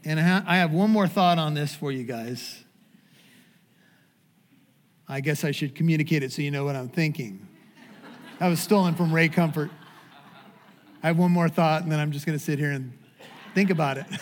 [0.04, 2.61] And I have one more thought on this for you guys.
[5.12, 7.46] I guess I should communicate it so you know what I'm thinking.
[8.38, 9.70] That was stolen from Ray Comfort.
[11.02, 12.96] I have one more thought, and then I'm just going to sit here and
[13.54, 14.06] think about it.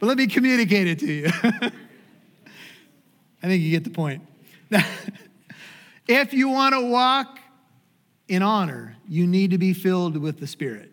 [0.00, 1.26] but let me communicate it to you.
[3.40, 4.26] I think you get the point.
[6.08, 7.38] if you want to walk
[8.26, 10.90] in honor, you need to be filled with the Spirit.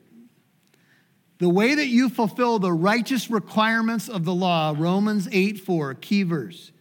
[1.39, 6.21] The way that you fulfill the righteous requirements of the law, Romans 8 4, key
[6.21, 6.71] verse,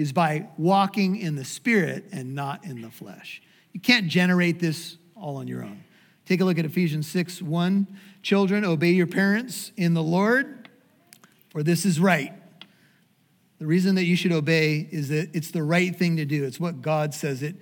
[0.00, 3.42] is by walking in the Spirit and not in the flesh.
[3.72, 5.84] You can't generate this all on your own.
[6.24, 7.86] Take a look at Ephesians 6 1.
[8.22, 10.70] Children, obey your parents in the Lord,
[11.50, 12.32] for this is right.
[13.58, 16.44] The reason that you should obey is that it's the right thing to do.
[16.44, 17.56] It's what God says it.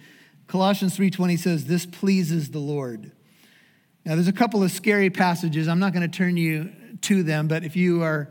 [0.47, 3.11] Colossians 3:20 says this pleases the Lord.
[4.05, 5.67] Now there's a couple of scary passages.
[5.67, 6.71] I'm not going to turn you
[7.03, 8.31] to them, but if you are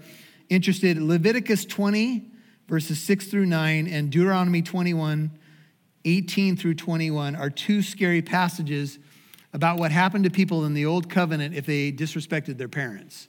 [0.50, 2.32] interested, Leviticus 20
[2.68, 5.32] verses 6 through 9 and Deuteronomy 21
[6.06, 8.98] 18 through 21 are two scary passages
[9.52, 13.28] about what happened to people in the old covenant if they disrespected their parents.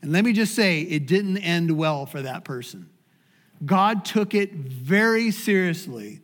[0.00, 2.90] And let me just say, it didn't end well for that person.
[3.64, 6.20] God took it very seriously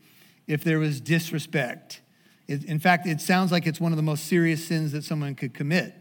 [0.47, 2.01] if there was disrespect.
[2.47, 5.35] It, in fact, it sounds like it's one of the most serious sins that someone
[5.35, 5.95] could commit.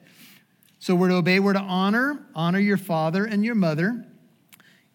[0.79, 4.05] So we're to obey, we're to honor, honor your father and your mother.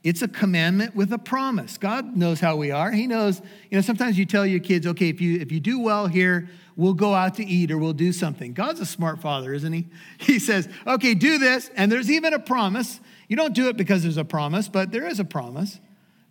[0.03, 1.79] It's a commandment with a promise.
[1.79, 2.91] God knows how we are.
[2.91, 5.79] He knows, you know, sometimes you tell your kids, okay, if you if you do
[5.79, 8.53] well here, we'll go out to eat or we'll do something.
[8.53, 9.87] God's a smart father, isn't he?
[10.19, 13.01] He says, okay, do this, and there's even a promise.
[13.29, 15.79] You don't do it because there's a promise, but there is a promise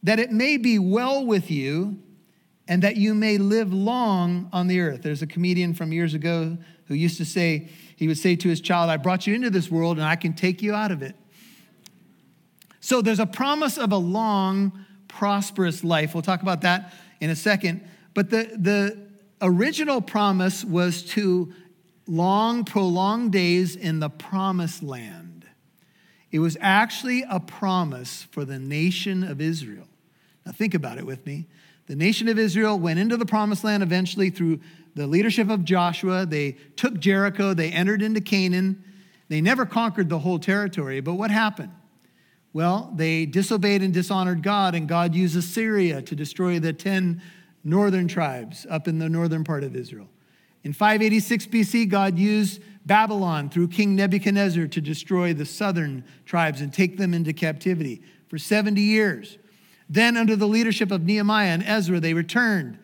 [0.04, 2.00] that it may be well with you
[2.68, 5.02] and that you may live long on the earth.
[5.02, 8.62] There's a comedian from years ago who used to say, he would say to his
[8.62, 11.16] child, I brought you into this world and I can take you out of it.
[12.82, 16.14] So there's a promise of a long, prosperous life.
[16.14, 17.88] We'll talk about that in a second.
[18.14, 19.08] But the, the
[19.42, 21.54] original promise was to
[22.08, 25.46] long, prolonged days in the promised land.
[26.32, 29.88] It was actually a promise for the nation of Israel.
[30.46, 31.48] Now, think about it with me.
[31.86, 34.60] The nation of Israel went into the promised land eventually through
[34.96, 36.26] the leadership of Joshua.
[36.26, 38.84] They took Jericho, they entered into Canaan.
[39.28, 41.72] They never conquered the whole territory, but what happened?
[42.54, 47.22] Well, they disobeyed and dishonored God, and God used Assyria to destroy the 10
[47.64, 50.10] northern tribes up in the northern part of Israel.
[50.64, 56.74] In 586 BC, God used Babylon through King Nebuchadnezzar to destroy the southern tribes and
[56.74, 59.38] take them into captivity for 70 years.
[59.90, 62.80] Then, under the leadership of Nehemiah and Ezra, they returned,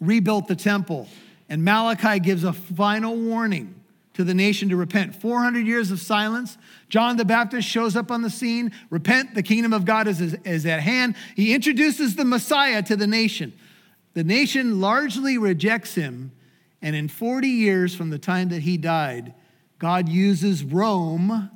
[0.00, 1.08] rebuilt the temple,
[1.48, 3.75] and Malachi gives a final warning
[4.16, 5.14] to the nation to repent.
[5.14, 6.56] 400 years of silence.
[6.88, 8.72] John the Baptist shows up on the scene.
[8.88, 11.16] Repent, the kingdom of God is, is, at hand.
[11.34, 13.52] He introduces the Messiah to the nation.
[14.14, 16.32] The nation largely rejects him.
[16.80, 19.34] And in 40 years from the time that he died,
[19.78, 21.50] God uses Rome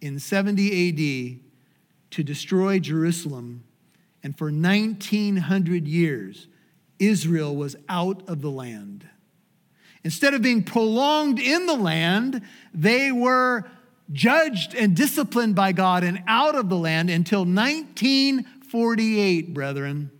[0.00, 1.40] in 70 AD
[2.12, 3.62] to destroy Jerusalem.
[4.22, 6.48] And for 1900 years,
[6.98, 9.06] Israel was out of the land.
[10.04, 12.42] Instead of being prolonged in the land,
[12.74, 13.64] they were
[14.12, 20.10] judged and disciplined by God and out of the land until 1948, brethren.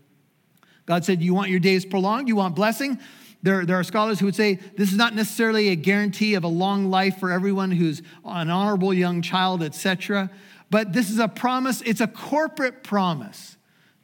[0.86, 2.28] God said, You want your days prolonged?
[2.28, 2.98] You want blessing?
[3.42, 6.48] There, there are scholars who would say this is not necessarily a guarantee of a
[6.48, 10.30] long life for everyone who's an honorable young child, etc.
[10.70, 13.58] But this is a promise, it's a corporate promise.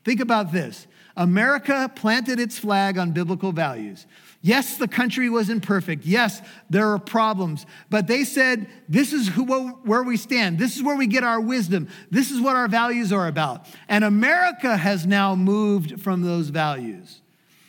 [0.04, 4.06] Think about this America planted its flag on biblical values.
[4.42, 6.06] Yes, the country was imperfect.
[6.06, 7.66] Yes, there are problems.
[7.90, 10.58] But they said, this is who, where we stand.
[10.58, 11.88] This is where we get our wisdom.
[12.10, 13.66] This is what our values are about.
[13.86, 17.20] And America has now moved from those values.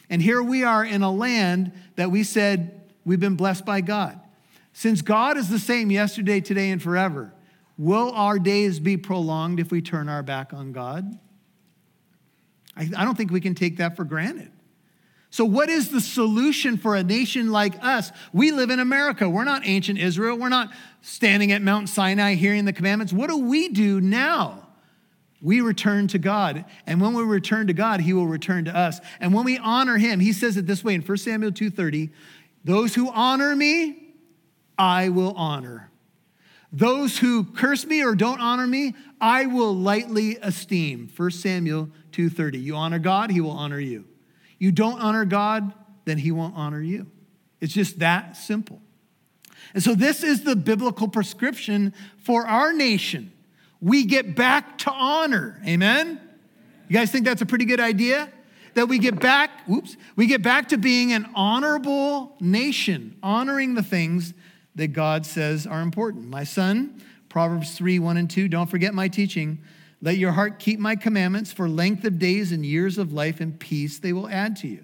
[0.09, 4.19] And here we are in a land that we said we've been blessed by God.
[4.71, 7.33] Since God is the same yesterday, today, and forever,
[7.77, 11.19] will our days be prolonged if we turn our back on God?
[12.77, 14.51] I, I don't think we can take that for granted.
[15.31, 18.11] So, what is the solution for a nation like us?
[18.33, 19.29] We live in America.
[19.29, 20.37] We're not ancient Israel.
[20.37, 20.71] We're not
[21.01, 23.13] standing at Mount Sinai hearing the commandments.
[23.13, 24.67] What do we do now?
[25.41, 26.65] we return to God.
[26.85, 28.99] And when we return to God, he will return to us.
[29.19, 32.11] And when we honor him, he says it this way in 1 Samuel 2:30,
[32.63, 34.13] those who honor me,
[34.77, 35.89] I will honor.
[36.71, 41.09] Those who curse me or don't honor me, I will lightly esteem.
[41.13, 42.59] 1 Samuel 2:30.
[42.59, 44.05] You honor God, he will honor you.
[44.61, 45.73] You don't honor God,
[46.05, 47.07] then he won't honor you.
[47.61, 48.79] It's just that simple.
[49.73, 53.31] And so this is the biblical prescription for our nation.
[53.81, 55.59] We get back to honor.
[55.65, 56.21] Amen.
[56.87, 58.31] You guys think that's a pretty good idea?
[58.75, 63.81] That we get back, oops, we get back to being an honorable nation, honoring the
[63.81, 64.35] things
[64.75, 66.29] that God says are important.
[66.29, 69.57] My son, Proverbs 3 1 and 2, don't forget my teaching.
[70.01, 73.59] Let your heart keep my commandments for length of days and years of life and
[73.59, 74.83] peace they will add to you.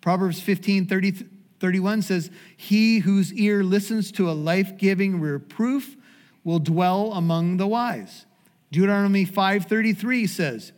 [0.00, 1.26] Proverbs 15 30,
[1.58, 5.96] 31 says, He whose ear listens to a life giving reproof
[6.44, 8.26] will dwell among the wise.
[8.70, 10.72] Deuteronomy 5:33 says,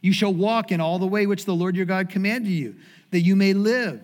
[0.00, 2.76] You shall walk in all the way which the Lord your God commanded you,
[3.10, 4.02] that you may live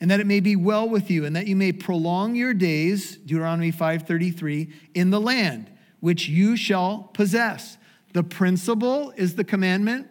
[0.00, 3.16] and that it may be well with you, and that you may prolong your days,
[3.16, 7.78] Deuteronomy 5:33, in the land which you shall possess.
[8.16, 10.08] The principle is the commandment,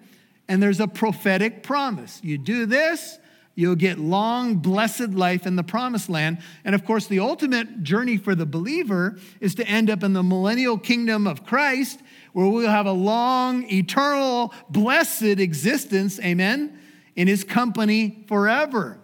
[0.47, 2.21] and there's a prophetic promise.
[2.23, 3.17] You do this,
[3.55, 6.37] you'll get long, blessed life in the promised land.
[6.63, 10.21] And of course, the ultimate journey for the believer is to end up in the
[10.21, 11.99] millennial kingdom of Christ,
[12.33, 16.77] where we'll have a long, eternal, blessed existence, amen,
[17.15, 18.99] in his company forever.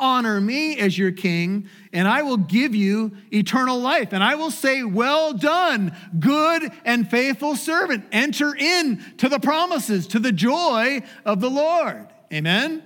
[0.00, 4.12] Honor me as your king, and I will give you eternal life.
[4.12, 8.04] And I will say, Well done, good and faithful servant.
[8.10, 12.08] Enter in to the promises, to the joy of the Lord.
[12.32, 12.82] Amen.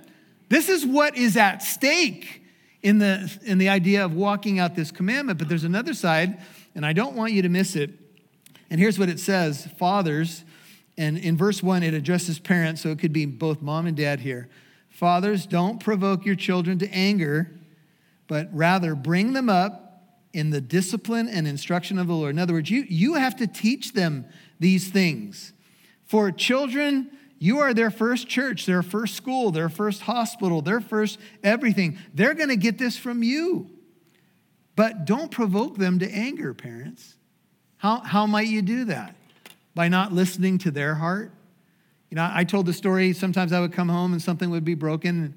[0.48, 2.42] This is what is at stake
[2.82, 5.38] in the, in the idea of walking out this commandment.
[5.38, 6.38] But there's another side,
[6.74, 7.90] and I don't want you to miss it.
[8.70, 10.44] And here's what it says Fathers,
[10.96, 14.20] and in verse one, it addresses parents, so it could be both mom and dad
[14.20, 14.48] here.
[14.94, 17.50] Fathers, don't provoke your children to anger,
[18.28, 22.30] but rather bring them up in the discipline and instruction of the Lord.
[22.30, 24.24] In other words, you, you have to teach them
[24.60, 25.52] these things.
[26.06, 31.18] For children, you are their first church, their first school, their first hospital, their first
[31.42, 31.98] everything.
[32.14, 33.68] They're going to get this from you.
[34.76, 37.16] But don't provoke them to anger, parents.
[37.78, 39.16] How, how might you do that?
[39.74, 41.32] By not listening to their heart?
[42.14, 44.76] You know, I told the story, sometimes I would come home and something would be
[44.76, 45.34] broken.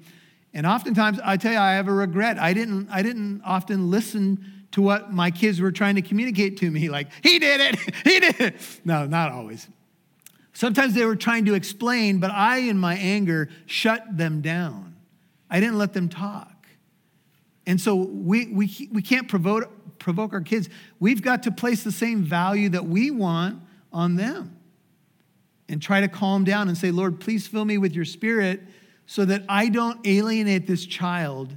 [0.54, 2.38] And oftentimes, I tell you, I have a regret.
[2.38, 6.70] I didn't, I didn't often listen to what my kids were trying to communicate to
[6.70, 8.54] me, like, he did it, he did it.
[8.84, 9.66] No, not always.
[10.52, 14.94] Sometimes they were trying to explain, but I, in my anger, shut them down.
[15.50, 16.68] I didn't let them talk.
[17.66, 20.68] And so we, we, we can't provoke, provoke our kids.
[21.00, 23.62] We've got to place the same value that we want
[23.92, 24.57] on them
[25.68, 28.62] and try to calm down and say, Lord, please fill me with your spirit
[29.06, 31.56] so that I don't alienate this child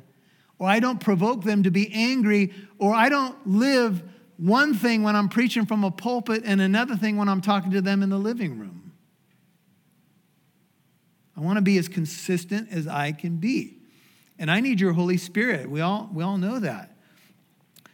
[0.59, 4.03] or I don't provoke them to be angry or I don't live
[4.38, 7.82] one thing when I'm preaching from a pulpit and another thing when I'm talking to
[7.82, 8.91] them in the living room.
[11.38, 13.78] I want to be as consistent as I can be.
[14.38, 15.70] And I need your Holy Spirit.
[15.70, 16.95] We all, we all know that.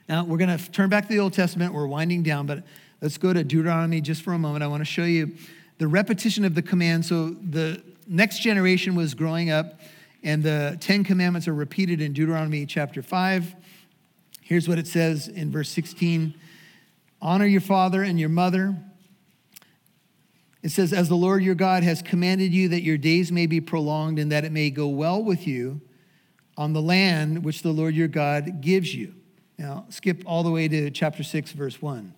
[0.07, 1.73] Now, we're going to turn back to the Old Testament.
[1.73, 2.63] We're winding down, but
[3.01, 4.63] let's go to Deuteronomy just for a moment.
[4.63, 5.33] I want to show you
[5.77, 7.05] the repetition of the command.
[7.05, 9.79] So the next generation was growing up,
[10.23, 13.55] and the Ten Commandments are repeated in Deuteronomy chapter 5.
[14.41, 16.33] Here's what it says in verse 16
[17.21, 18.75] Honor your father and your mother.
[20.63, 23.61] It says, As the Lord your God has commanded you, that your days may be
[23.61, 25.81] prolonged and that it may go well with you
[26.57, 29.13] on the land which the Lord your God gives you.
[29.57, 32.13] Now, skip all the way to chapter 6, verse 1.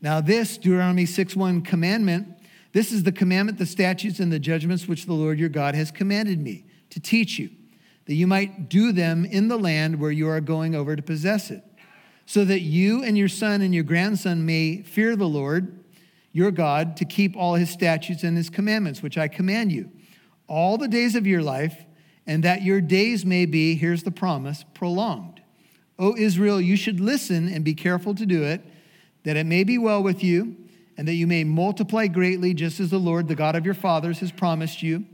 [0.00, 2.36] Now, this Deuteronomy 6 1 commandment
[2.72, 5.90] this is the commandment, the statutes, and the judgments which the Lord your God has
[5.90, 7.50] commanded me to teach you,
[8.06, 11.50] that you might do them in the land where you are going over to possess
[11.50, 11.62] it,
[12.24, 15.78] so that you and your son and your grandson may fear the Lord
[16.32, 19.90] your God to keep all his statutes and his commandments, which I command you,
[20.48, 21.84] all the days of your life,
[22.26, 25.42] and that your days may be, here's the promise, prolonged.
[25.98, 28.62] O Israel, you should listen and be careful to do it,
[29.24, 30.56] that it may be well with you
[30.96, 34.20] and that you may multiply greatly, just as the Lord, the God of your fathers,
[34.20, 35.06] has promised you,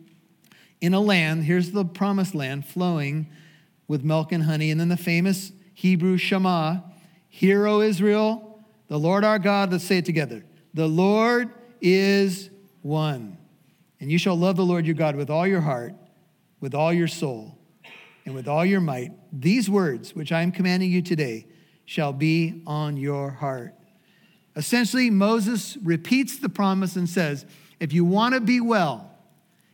[0.80, 3.28] in a land, here's the promised land, flowing
[3.88, 4.70] with milk and honey.
[4.70, 6.78] And then the famous Hebrew Shema
[7.28, 10.44] Hear, O Israel, the Lord our God, let's say it together.
[10.74, 11.50] The Lord
[11.80, 12.50] is
[12.82, 13.38] one.
[14.00, 15.94] And you shall love the Lord your God with all your heart,
[16.60, 17.58] with all your soul,
[18.24, 19.12] and with all your might.
[19.32, 21.46] These words, which I am commanding you today,
[21.84, 23.74] shall be on your heart.
[24.58, 27.46] Essentially, Moses repeats the promise and says,
[27.78, 29.08] If you want to be well,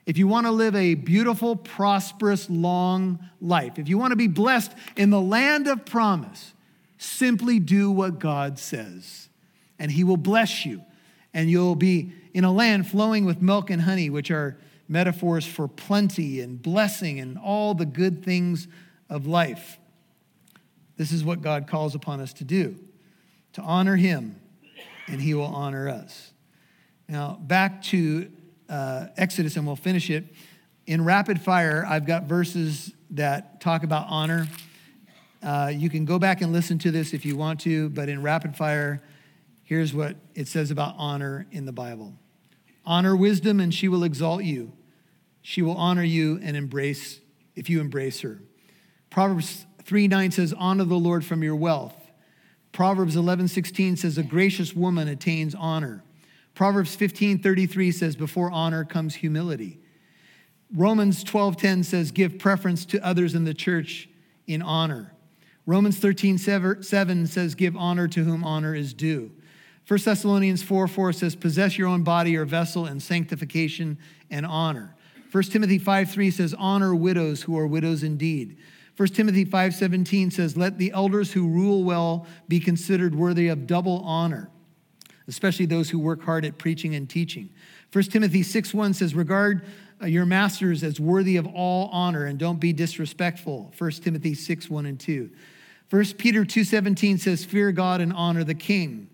[0.04, 4.26] if you want to live a beautiful, prosperous, long life, if you want to be
[4.26, 6.52] blessed in the land of promise,
[6.98, 9.30] simply do what God says,
[9.78, 10.82] and He will bless you.
[11.32, 15.66] And you'll be in a land flowing with milk and honey, which are metaphors for
[15.66, 18.68] plenty and blessing and all the good things
[19.08, 19.78] of life.
[20.98, 22.78] This is what God calls upon us to do
[23.54, 24.36] to honor Him,
[25.06, 26.32] and He will honor us.
[27.08, 28.30] Now, back to
[28.68, 30.24] uh, Exodus, and we'll finish it.
[30.86, 34.48] In rapid fire, I've got verses that talk about honor.
[35.42, 38.22] Uh, you can go back and listen to this if you want to, but in
[38.22, 39.02] rapid fire,
[39.62, 42.14] here's what it says about honor in the Bible
[42.86, 44.72] Honor wisdom, and she will exalt you.
[45.40, 47.20] She will honor you and embrace
[47.54, 48.40] if you embrace her.
[49.10, 51.94] Proverbs 3 9 says, Honor the Lord from your wealth.
[52.74, 56.02] Proverbs 11 16 says, A gracious woman attains honor.
[56.54, 59.78] Proverbs 15 33 says, Before honor comes humility.
[60.74, 64.08] Romans 12 10 says, Give preference to others in the church
[64.48, 65.14] in honor.
[65.66, 69.30] Romans 13 7 says, Give honor to whom honor is due.
[69.86, 73.98] 1 Thessalonians 4 4 says, Possess your own body or vessel in sanctification
[74.32, 74.96] and honor.
[75.30, 78.56] 1 Timothy 5 3 says, Honor widows who are widows indeed.
[78.96, 84.00] 1 Timothy 5:17 says, Let the elders who rule well be considered worthy of double
[84.04, 84.50] honor,
[85.26, 87.50] especially those who work hard at preaching and teaching.
[87.92, 89.64] 1 Timothy 6 1 says, Regard
[90.02, 93.72] uh, your masters as worthy of all honor and don't be disrespectful.
[93.78, 95.30] 1 Timothy 6 1 and 2.
[95.90, 99.08] 1 Peter 2:17 says, Fear God and honor the king.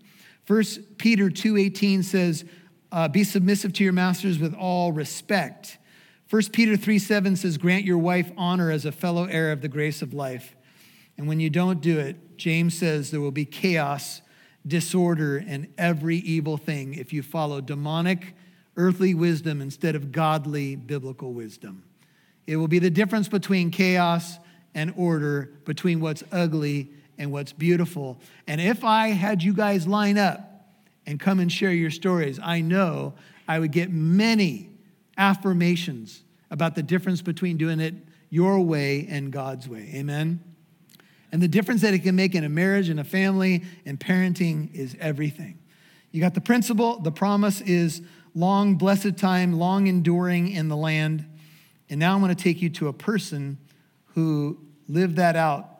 [0.47, 0.63] 1
[0.97, 2.45] Peter 2:18 says,
[2.91, 5.77] uh, "Be submissive to your masters with all respect."
[6.31, 9.67] 1 Peter 3 7 says, Grant your wife honor as a fellow heir of the
[9.67, 10.55] grace of life.
[11.17, 14.21] And when you don't do it, James says there will be chaos,
[14.65, 18.33] disorder, and every evil thing if you follow demonic,
[18.77, 21.83] earthly wisdom instead of godly, biblical wisdom.
[22.47, 24.37] It will be the difference between chaos
[24.73, 28.21] and order, between what's ugly and what's beautiful.
[28.47, 30.71] And if I had you guys line up
[31.05, 33.15] and come and share your stories, I know
[33.49, 34.70] I would get many
[35.21, 37.93] affirmations about the difference between doing it
[38.29, 39.91] your way and God's way.
[39.93, 40.43] Amen?
[41.31, 44.73] And the difference that it can make in a marriage and a family and parenting
[44.73, 45.59] is everything.
[46.11, 48.01] You got the principle, the promise is
[48.33, 51.25] long, blessed time, long enduring in the land.
[51.89, 53.57] And now I'm going to take you to a person
[54.15, 55.71] who lived that out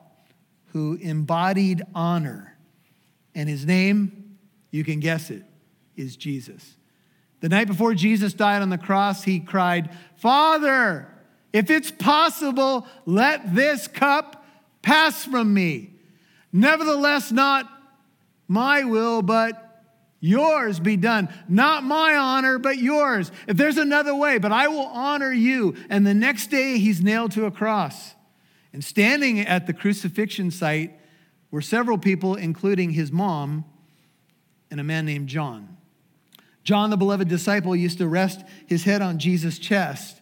[0.72, 2.56] who embodied honor.
[3.34, 4.38] And his name,
[4.70, 5.44] you can guess it,
[5.96, 6.76] is Jesus.
[7.42, 11.08] The night before Jesus died on the cross, he cried, Father,
[11.52, 14.44] if it's possible, let this cup
[14.80, 15.90] pass from me.
[16.52, 17.68] Nevertheless, not
[18.46, 19.82] my will, but
[20.20, 21.28] yours be done.
[21.48, 23.32] Not my honor, but yours.
[23.48, 25.74] If there's another way, but I will honor you.
[25.90, 28.14] And the next day, he's nailed to a cross.
[28.72, 30.96] And standing at the crucifixion site
[31.50, 33.64] were several people, including his mom
[34.70, 35.71] and a man named John.
[36.64, 40.20] John, the beloved disciple, used to rest his head on Jesus' chest,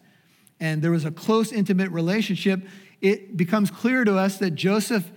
[0.59, 2.63] and there was a close, intimate relationship.
[3.01, 5.11] It becomes clear to us that Joseph,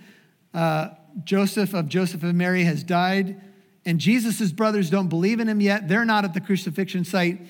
[0.52, 0.90] uh,
[1.24, 3.40] Joseph of Joseph and Mary, has died,
[3.86, 5.88] and Jesus' brothers don't believe in him yet.
[5.88, 7.40] They're not at the crucifixion site.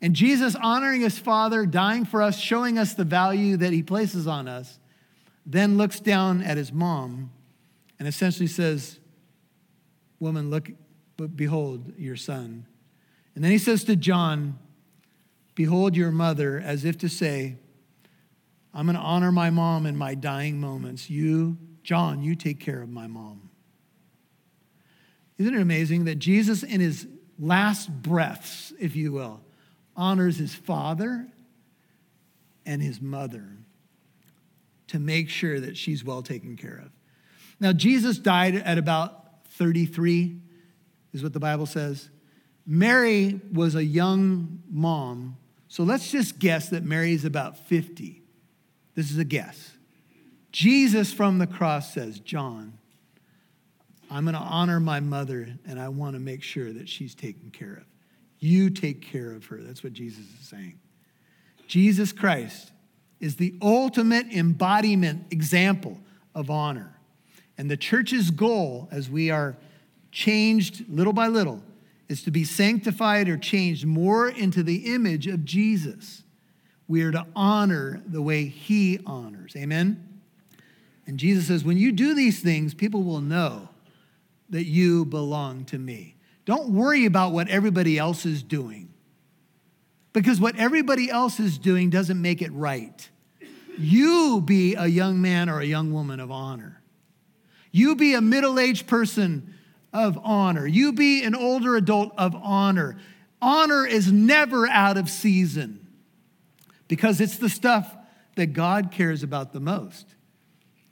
[0.00, 4.26] And Jesus, honoring his Father, dying for us, showing us the value that he places
[4.26, 4.80] on us,
[5.46, 7.30] then looks down at his mom
[7.98, 8.98] and essentially says,
[10.18, 10.70] Woman, look,
[11.34, 12.66] behold your son.
[13.34, 14.58] And then he says to John,
[15.54, 17.56] Behold your mother, as if to say,
[18.72, 21.10] I'm going to honor my mom in my dying moments.
[21.10, 23.50] You, John, you take care of my mom.
[25.36, 27.06] Isn't it amazing that Jesus, in his
[27.38, 29.42] last breaths, if you will,
[29.94, 31.26] honors his father
[32.64, 33.58] and his mother?
[34.92, 36.90] to make sure that she's well taken care of.
[37.58, 40.38] Now, Jesus died at about 33,
[41.14, 42.10] is what the Bible says.
[42.66, 45.36] Mary was a young mom,
[45.68, 48.22] so let's just guess that Mary is about 50.
[48.94, 49.72] This is a guess.
[50.52, 52.78] Jesus from the cross says, John,
[54.10, 57.50] I'm going to honor my mother and I want to make sure that she's taken
[57.50, 57.84] care of.
[58.38, 59.58] You take care of her.
[59.62, 60.78] That's what Jesus is saying.
[61.66, 62.70] Jesus Christ
[63.18, 65.98] is the ultimate embodiment example
[66.34, 66.98] of honor.
[67.56, 69.56] And the church's goal, as we are
[70.10, 71.62] changed little by little,
[72.12, 76.22] is to be sanctified or changed more into the image of Jesus.
[76.86, 79.56] We are to honor the way he honors.
[79.56, 80.20] Amen?
[81.06, 83.70] And Jesus says, when you do these things, people will know
[84.50, 86.14] that you belong to me.
[86.44, 88.90] Don't worry about what everybody else is doing.
[90.12, 93.08] because what everybody else is doing doesn't make it right.
[93.78, 96.82] You be a young man or a young woman of honor.
[97.70, 99.54] You be a middle aged person
[99.92, 100.66] of honor.
[100.66, 102.98] You be an older adult of honor.
[103.40, 105.86] Honor is never out of season
[106.88, 107.94] because it's the stuff
[108.36, 110.14] that God cares about the most.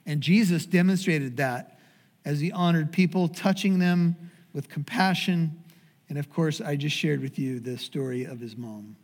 [0.05, 1.79] And Jesus demonstrated that
[2.25, 5.63] as he honored people, touching them with compassion.
[6.09, 8.95] And of course, I just shared with you the story of his mom.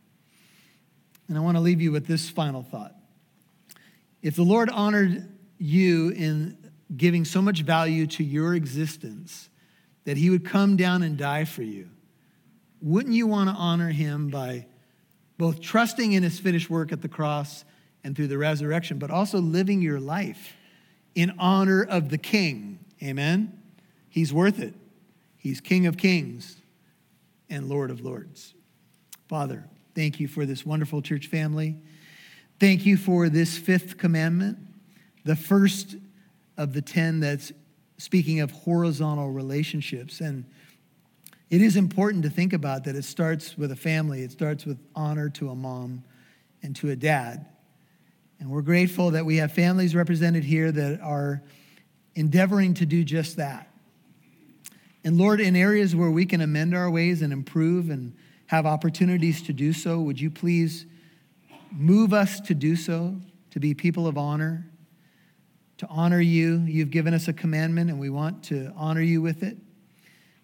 [1.28, 2.96] And I want to leave you with this final thought.
[4.22, 6.58] If the Lord honored you in
[6.96, 9.47] giving so much value to your existence
[10.08, 11.90] that he would come down and die for you,
[12.82, 14.66] wouldn't you want to honor him by
[15.38, 17.66] both trusting in his finished work at the cross
[18.04, 20.56] and through the resurrection, but also living your life
[21.14, 22.80] in honor of the king?
[23.04, 23.62] Amen?
[24.10, 24.74] He's worth it.
[25.36, 26.62] He's King of kings
[27.50, 28.54] and Lord of lords.
[29.28, 29.66] Father,
[29.98, 31.76] Thank you for this wonderful church family.
[32.60, 34.60] Thank you for this fifth commandment,
[35.26, 35.96] the first
[36.56, 37.52] of the 10 that's
[37.98, 40.22] speaking of horizontal relationships.
[40.22, 40.46] And
[41.50, 44.78] it is important to think about that it starts with a family, it starts with
[44.96, 46.04] honor to a mom
[46.62, 47.46] and to a dad.
[48.40, 51.42] And we're grateful that we have families represented here that are
[52.16, 53.72] endeavoring to do just that.
[55.04, 58.14] And Lord, in areas where we can amend our ways and improve and
[58.48, 60.86] have opportunities to do so, would you please
[61.72, 63.16] move us to do so,
[63.52, 64.66] to be people of honor,
[65.78, 66.60] to honor you?
[66.60, 69.58] You've given us a commandment and we want to honor you with it.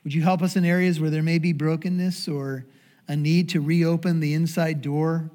[0.03, 2.65] Would you help us in areas where there may be brokenness or
[3.07, 5.31] a need to reopen the inside door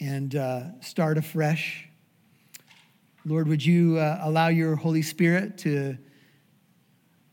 [0.00, 1.88] and uh, start afresh?
[3.24, 5.96] Lord, would you uh, allow your Holy Spirit to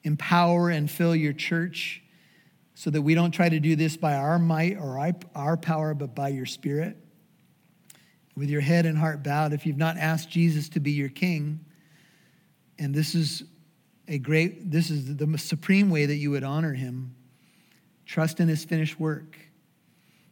[0.03, 2.03] empower and fill your church?
[2.79, 6.15] so that we don't try to do this by our might or our power, but
[6.15, 6.95] by your Spirit.
[8.37, 11.59] With your head and heart bowed, if you've not asked Jesus to be your King,
[12.79, 13.43] and this is
[14.07, 17.15] a great, this is the supreme way that you would honor him,
[18.05, 19.37] trust in his finished work.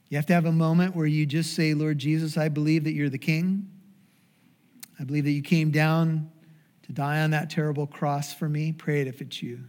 [0.10, 2.93] You have to have a moment where you just say, Lord Jesus, I believe that
[2.93, 3.70] you're the King.
[5.00, 6.32] I believe that you came down
[6.84, 8.72] to die on that terrible cross for me.
[8.72, 9.66] Pray it if it's you.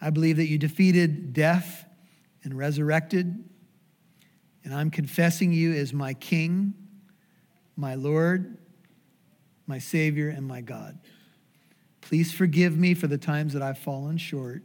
[0.00, 1.86] I believe that you defeated death
[2.42, 3.48] and resurrected.
[4.64, 6.74] And I'm confessing you as my King,
[7.76, 8.58] my Lord,
[9.66, 10.98] my Savior, and my God.
[12.08, 14.62] Please forgive me for the times that I've fallen short.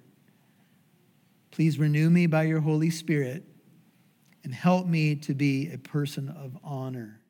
[1.49, 3.43] Please renew me by your Holy Spirit
[4.43, 7.20] and help me to be a person of honor.